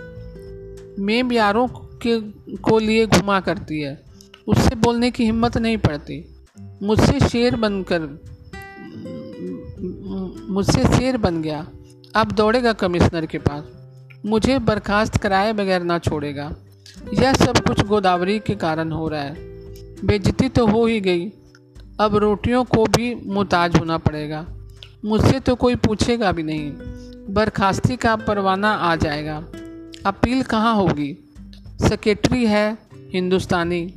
मेम 0.99 1.31
यारों 1.31 1.67
के 1.67 2.19
को 2.57 2.79
लिए 2.79 3.05
घुमा 3.05 3.39
करती 3.39 3.81
है। 3.81 4.03
उससे 4.47 4.75
बोलने 4.75 5.11
की 5.11 5.23
हिम्मत 5.23 5.57
नहीं 5.57 5.77
पड़ती। 5.77 6.36
मुझसे 6.83 7.19
शेर 7.19 7.55
बनकर, 7.55 8.01
मुझसे 10.49 10.83
शेर 10.97 11.17
बन 11.17 11.41
गया। 11.41 11.67
अब 12.15 12.31
दौड़ेगा 12.31 12.73
कमिश्नर 12.73 13.25
के 13.25 13.37
पास। 13.37 13.63
मुझे 14.25 14.59
बर्खास्त 14.59 15.17
कराए 15.17 15.53
बगैर 15.53 15.83
ना 15.83 15.99
छोड़ेगा। 15.99 16.55
यह 17.13 17.33
सब 17.33 17.57
कुछ 17.57 17.81
गोदावरी 17.81 18.39
के 18.39 18.55
कारण 18.55 18.91
हो 18.91 19.07
रहा 19.07 19.21
है। 19.21 19.35
बेजती 20.05 20.49
तो 20.49 20.67
हो 20.67 20.85
ही 20.85 20.99
गई। 21.01 21.29
अब 21.99 22.15
रोटियों 22.15 22.63
को 22.63 22.85
भी 22.85 23.13
मुताज 23.15 23.75
होना 23.75 23.97
पड़ेगा। 23.97 24.45
मुझसे 25.05 25.39
तो 25.39 25.55
कोई 25.55 25.75
पूछेगा 25.75 26.31
भी 26.31 26.43
नहीं। 26.43 26.71
बर्खास्ती 27.33 27.95
का 27.95 28.15
परवाना 28.15 28.71
आ 28.71 28.95
जाएगा। 28.95 29.37
अपील 30.05 30.43
कहाँ 30.43 30.75
होगी? 30.75 31.17
सेक्रेटरी 31.87 32.45
है 32.45 32.77
हिंदुस्तानी। 33.13 33.93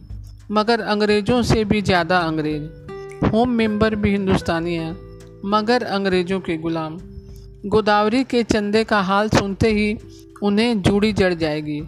मगर 0.51 0.81
अंग्रेज़ों 0.81 1.43
से 1.43 1.65
भी 1.65 1.81
ज़्यादा 1.83 2.19
अंग्रेज़। 2.19 3.29
होम 3.29 3.51
मेंबर 3.51 3.95
भी 3.95 4.11
हिंदुस्तानी 4.11 4.75
हैं, 4.75 4.93
मगर 5.45 5.83
अंग्रेज़ों 5.83 6.41
के 6.41 6.57
गुलाम। 6.57 6.99
गोदावरी 7.67 8.23
के 8.25 8.43
चंदे 8.43 8.85
का 8.85 9.01
हाल 9.01 9.29
सुनते 9.29 9.71
ही 9.71 9.97
उन्हें 10.43 10.81
जूड़ी 10.83 11.13
जड़ 11.13 11.33
जाएगी। 11.35 11.81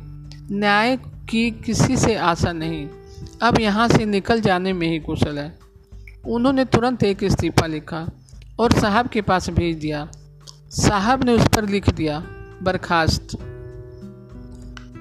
न्याय 0.53 0.97
की 1.31 1.51
किसी 1.67 1.97
से 1.97 2.15
आशा 2.15 2.53
नहीं, 2.53 2.87
अब 3.43 3.61
यहाँ 3.61 3.89
से 3.89 4.05
निकल 4.07 4.41
जाने 4.41 4.73
में 4.73 4.87
ही 4.89 4.99
कुशल 4.99 5.39
है। 5.39 5.53
उन्होंने 6.27 6.65
तुरंत 6.65 7.03
एक 7.05 7.23
इस्तीफ़ा 7.23 7.67
लिखा 7.67 8.07
और 8.61 8.73
साहब 8.73 9.09
के 9.09 9.21
पास 9.23 9.51
भेज 9.51 9.77
दिया। 9.77 10.09
साहब 10.79 11.25
ने 11.25 11.33
उस 11.33 11.47
पर 11.47 11.69
लिख 11.69 11.91
दिया, 11.91 12.19
बर्खास्त। 12.63 13.37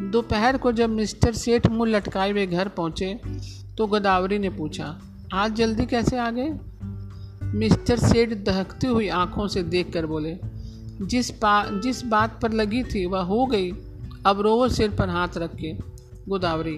दोपहर 0.01 0.57
को 0.57 0.71
जब 0.71 0.89
मिस्टर 0.89 1.33
सेठ 1.33 1.67
मुँह 1.67 1.89
लटकाए 1.89 2.31
हुए 2.31 2.45
घर 2.47 2.67
पहुँचे 2.67 3.19
तो 3.77 3.87
गोदावरी 3.87 4.39
ने 4.39 4.49
पूछा, 4.49 4.97
आज 5.33 5.53
जल्दी 5.53 5.85
कैसे 5.85 6.17
आ 6.17 6.29
गए? 6.31 6.49
मिस्टर 7.59 7.99
सेठ 7.99 8.29
दहकती 8.29 8.87
हुई 8.87 9.07
आँखों 9.07 9.47
से 9.47 9.63
देखकर 9.63 10.05
बोले, 10.05 10.37
जिस 11.01 11.31
बा 11.31 11.63
जिस 11.79 12.03
बात 12.05 12.39
पर 12.41 12.51
लगी 12.51 12.83
थी, 12.83 13.05
वह 13.05 13.21
हो 13.21 13.45
गई। 13.45 13.71
अब 14.25 14.41
रोवो 14.41 14.69
सिर 14.69 14.89
पर 14.89 15.09
हाथ 15.09 15.37
रख 15.37 15.55
के। 15.55 15.73
गोदावरी, 16.29 16.77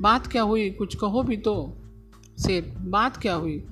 बात 0.00 0.26
क्या 0.26 0.42
हुई? 0.42 0.70
कुछ 0.70 0.96
कहो 0.96 1.22
भी 1.22 1.36
तो। 1.36 1.76
सेठ, 2.38 2.64
बात 2.78 3.16
क्या 3.16 3.34
हुई? 3.34 3.62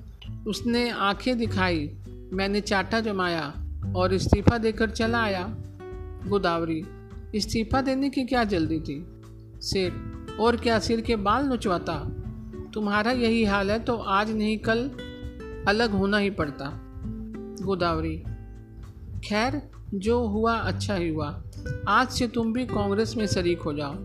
उसने 0.47 0.89
आँखें 0.89 1.37
दिखाई, 1.37 1.89
मैंने 2.33 2.61
चाटा 2.61 2.99
जमाया 2.99 3.53
और 3.95 4.13
इस्तीफ़ा 4.13 4.57
देकर 4.57 4.89
चला 4.89 5.21
आया। 5.23 5.55
गोदावरी 6.27 6.83
इस्तीफ़ा 7.35 7.81
देने 7.81 8.09
की 8.09 8.23
क्या 8.23 8.43
जल्दी 8.43 8.79
थी? 8.79 9.05
सेठ, 9.61 9.93
और 10.39 10.57
क्या 10.57 10.79
सिर 10.79 11.01
के 11.01 11.15
बाल 11.15 11.45
नुचवाता? 11.45 11.95
तुम्हारा 12.73 13.11
यही 13.11 13.43
हाल 13.43 13.71
है 13.71 13.79
तो 13.79 13.95
आज 13.95 14.31
नहीं, 14.31 14.57
कल 14.57 14.89
अलग 15.67 15.91
होना 15.91 16.17
ही 16.17 16.29
पड़ता। 16.29 16.69
गोदावरी, 17.61 18.17
खैर, 19.25 19.61
जो 19.93 20.27
हुआ 20.27 20.53
अच्छा 20.55 20.95
ही 20.95 21.09
हुआ। 21.09 21.43
आज 21.87 22.09
से 22.09 22.27
तुम 22.27 22.53
भी 22.53 22.65
कांग्रेस 22.65 23.15
में 23.17 23.25
शरीक 23.27 23.61
हो 23.61 23.73
जाओ। 23.73 23.95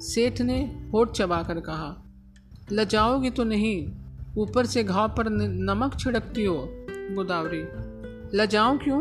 सेठ 0.00 0.40
ने 0.40 0.88
होठ 0.92 1.12
चबाकर 1.12 1.60
कहा, 1.60 1.94
लजाओगी 2.72 3.30
तो 3.30 3.44
नहीं, 3.44 3.86
ऊपर 4.38 4.66
से 4.66 4.84
घाव 4.84 5.08
पर 5.08 5.28
नमक 5.30 5.98
छिड़कती 5.98 6.44
हो। 6.44 6.68
गोदावरी, 7.14 7.62
लजाऊं 8.38 8.78
क्यों? 8.78 9.00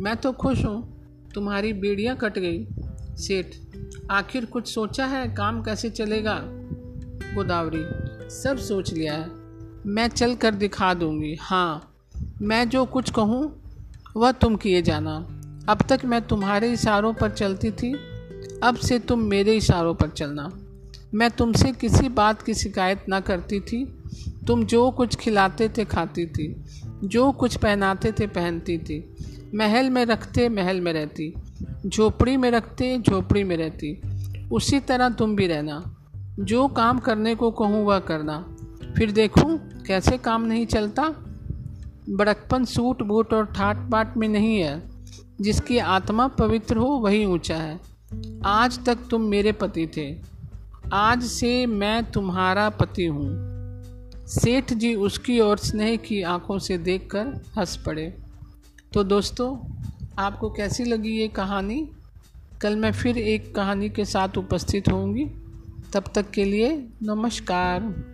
मैं 0.00 0.16
तो 0.16 0.32
खुश 0.32 0.64
हूँ। 0.64 0.91
तुम्हारी 1.34 1.72
बेड़ियाँ 1.72 2.16
कट 2.16 2.38
गई। 2.38 2.66
सेठ, 3.16 3.46
आखिर 4.10 4.44
कुछ 4.44 4.74
सोचा 4.74 5.06
है? 5.06 5.28
काम 5.28 5.62
कैसे 5.62 5.90
चलेगा? 5.90 6.40
गोदावरी, 7.34 7.84
सब 8.30 8.58
सोच 8.58 8.92
लिया 8.92 9.14
है। 9.14 9.30
मैं 9.86 10.08
चल 10.08 10.34
कर 10.34 10.54
दिखा 10.54 10.94
दूँगी। 10.94 11.36
हाँ 11.40 11.88
मैं 12.42 12.68
जो 12.68 12.84
कुछ 12.84 13.10
कहूँ, 13.10 13.62
वह 14.16 14.32
तुम 14.32 14.56
किए 14.56 14.82
जाना। 14.82 15.16
अब 15.68 15.78
तक 15.88 16.00
मैं 16.04 16.22
तुम्हारे 16.22 16.72
इशारों 16.72 17.14
पर 17.14 17.30
चलती 17.30 17.70
थी। 17.70 17.94
अब 18.62 18.76
से 18.76 18.98
तुम 18.98 19.20
मेरे 19.20 19.56
इशारों 19.56 19.94
पर 19.94 20.08
चलना। 20.08 20.52
मैं 21.14 21.30
तुमसे 21.30 21.72
किसी 21.72 22.08
बात 22.08 22.42
की 22.42 22.54
शिकायत 22.54 23.04
ना 23.08 23.20
करती 23.20 23.60
थी। 23.60 23.98
तुम 24.46 24.64
जो 24.64 24.90
कुछ 24.90 25.16
खिलाते 25.16 25.68
थे, 25.68 25.84
खाती 25.84 26.26
थी। 26.26 26.64
जो 27.04 27.32
कुछ 27.32 27.56
पहनाते 27.56 28.12
थे, 28.12 28.26
पहनती 28.26 28.78
थी। 28.78 29.16
महल 29.54 29.90
में 29.90 30.04
रखते, 30.04 30.48
महल 30.48 30.80
में 30.80 30.92
रहती। 30.92 31.34
झोपड़ी 31.86 32.36
में 32.36 32.50
रखते, 32.50 32.98
झोपड़ी 32.98 33.44
में 33.44 33.56
रहती। 33.56 34.00
उसी 34.52 34.80
तरह 34.80 35.08
तुम 35.08 35.36
भी 35.36 35.46
रहना। 35.46 35.96
जो 36.38 36.68
काम 36.68 36.98
करने 36.98 37.34
को 37.34 37.50
कहूँ, 37.50 37.86
वह 37.86 37.98
करना। 37.98 38.56
फिर 38.96 39.12
देखूँ, 39.12 39.82
कैसे 39.86 40.18
काम 40.18 40.42
नहीं 40.42 40.66
चलता? 40.66 41.14
बड़कपन 42.10 42.64
सूट, 42.64 43.02
बूट 43.02 43.34
और 43.34 43.46
ठाट 43.46 43.76
बाट 43.76 44.16
में 44.16 44.28
नहीं 44.28 44.58
है। 44.58 44.90
जिसकी 45.40 45.78
आत्मा 45.78 46.28
पवित्र 46.28 46.76
हो, 46.76 46.86
वही 46.86 47.26
ऊँचा 47.26 47.56
है। 47.56 47.80
आज 48.44 48.84
तक 48.84 48.98
तुम 49.10 49.20
मेरे 49.20 49.52
पति 49.52 49.86
थे। 49.96 50.16
आज 50.92 51.22
से 51.22 51.66
मैं 51.66 52.10
तुम्हारा 52.10 52.70
पति 52.70 53.06
हूँ। 53.06 53.52
सेठ 54.26 54.72
जी 54.72 54.94
उसकी 54.94 55.40
ओर 55.40 55.58
स्नेह 55.58 55.96
की 55.96 56.22
आँखों 56.22 56.58
से 56.58 56.78
देखकर 56.78 57.26
हंस 57.58 57.76
पड़े। 57.76 58.21
तो 58.94 59.04
दोस्तों, 59.04 59.56
आपको 60.18 60.50
कैसी 60.50 60.84
लगी 60.84 61.10
ये 61.10 61.28
कहानी? 61.28 61.88
कल 62.60 62.76
मैं 62.76 62.92
फिर 62.92 63.18
एक 63.18 63.54
कहानी 63.54 63.90
के 63.90 64.04
साथ 64.04 64.28
उपस्थित 64.38 64.88
होंगी। 64.88 65.24
तब 65.92 66.04
तक 66.14 66.30
के 66.30 66.44
लिए 66.44 66.88
नमस्कार। 67.02 68.11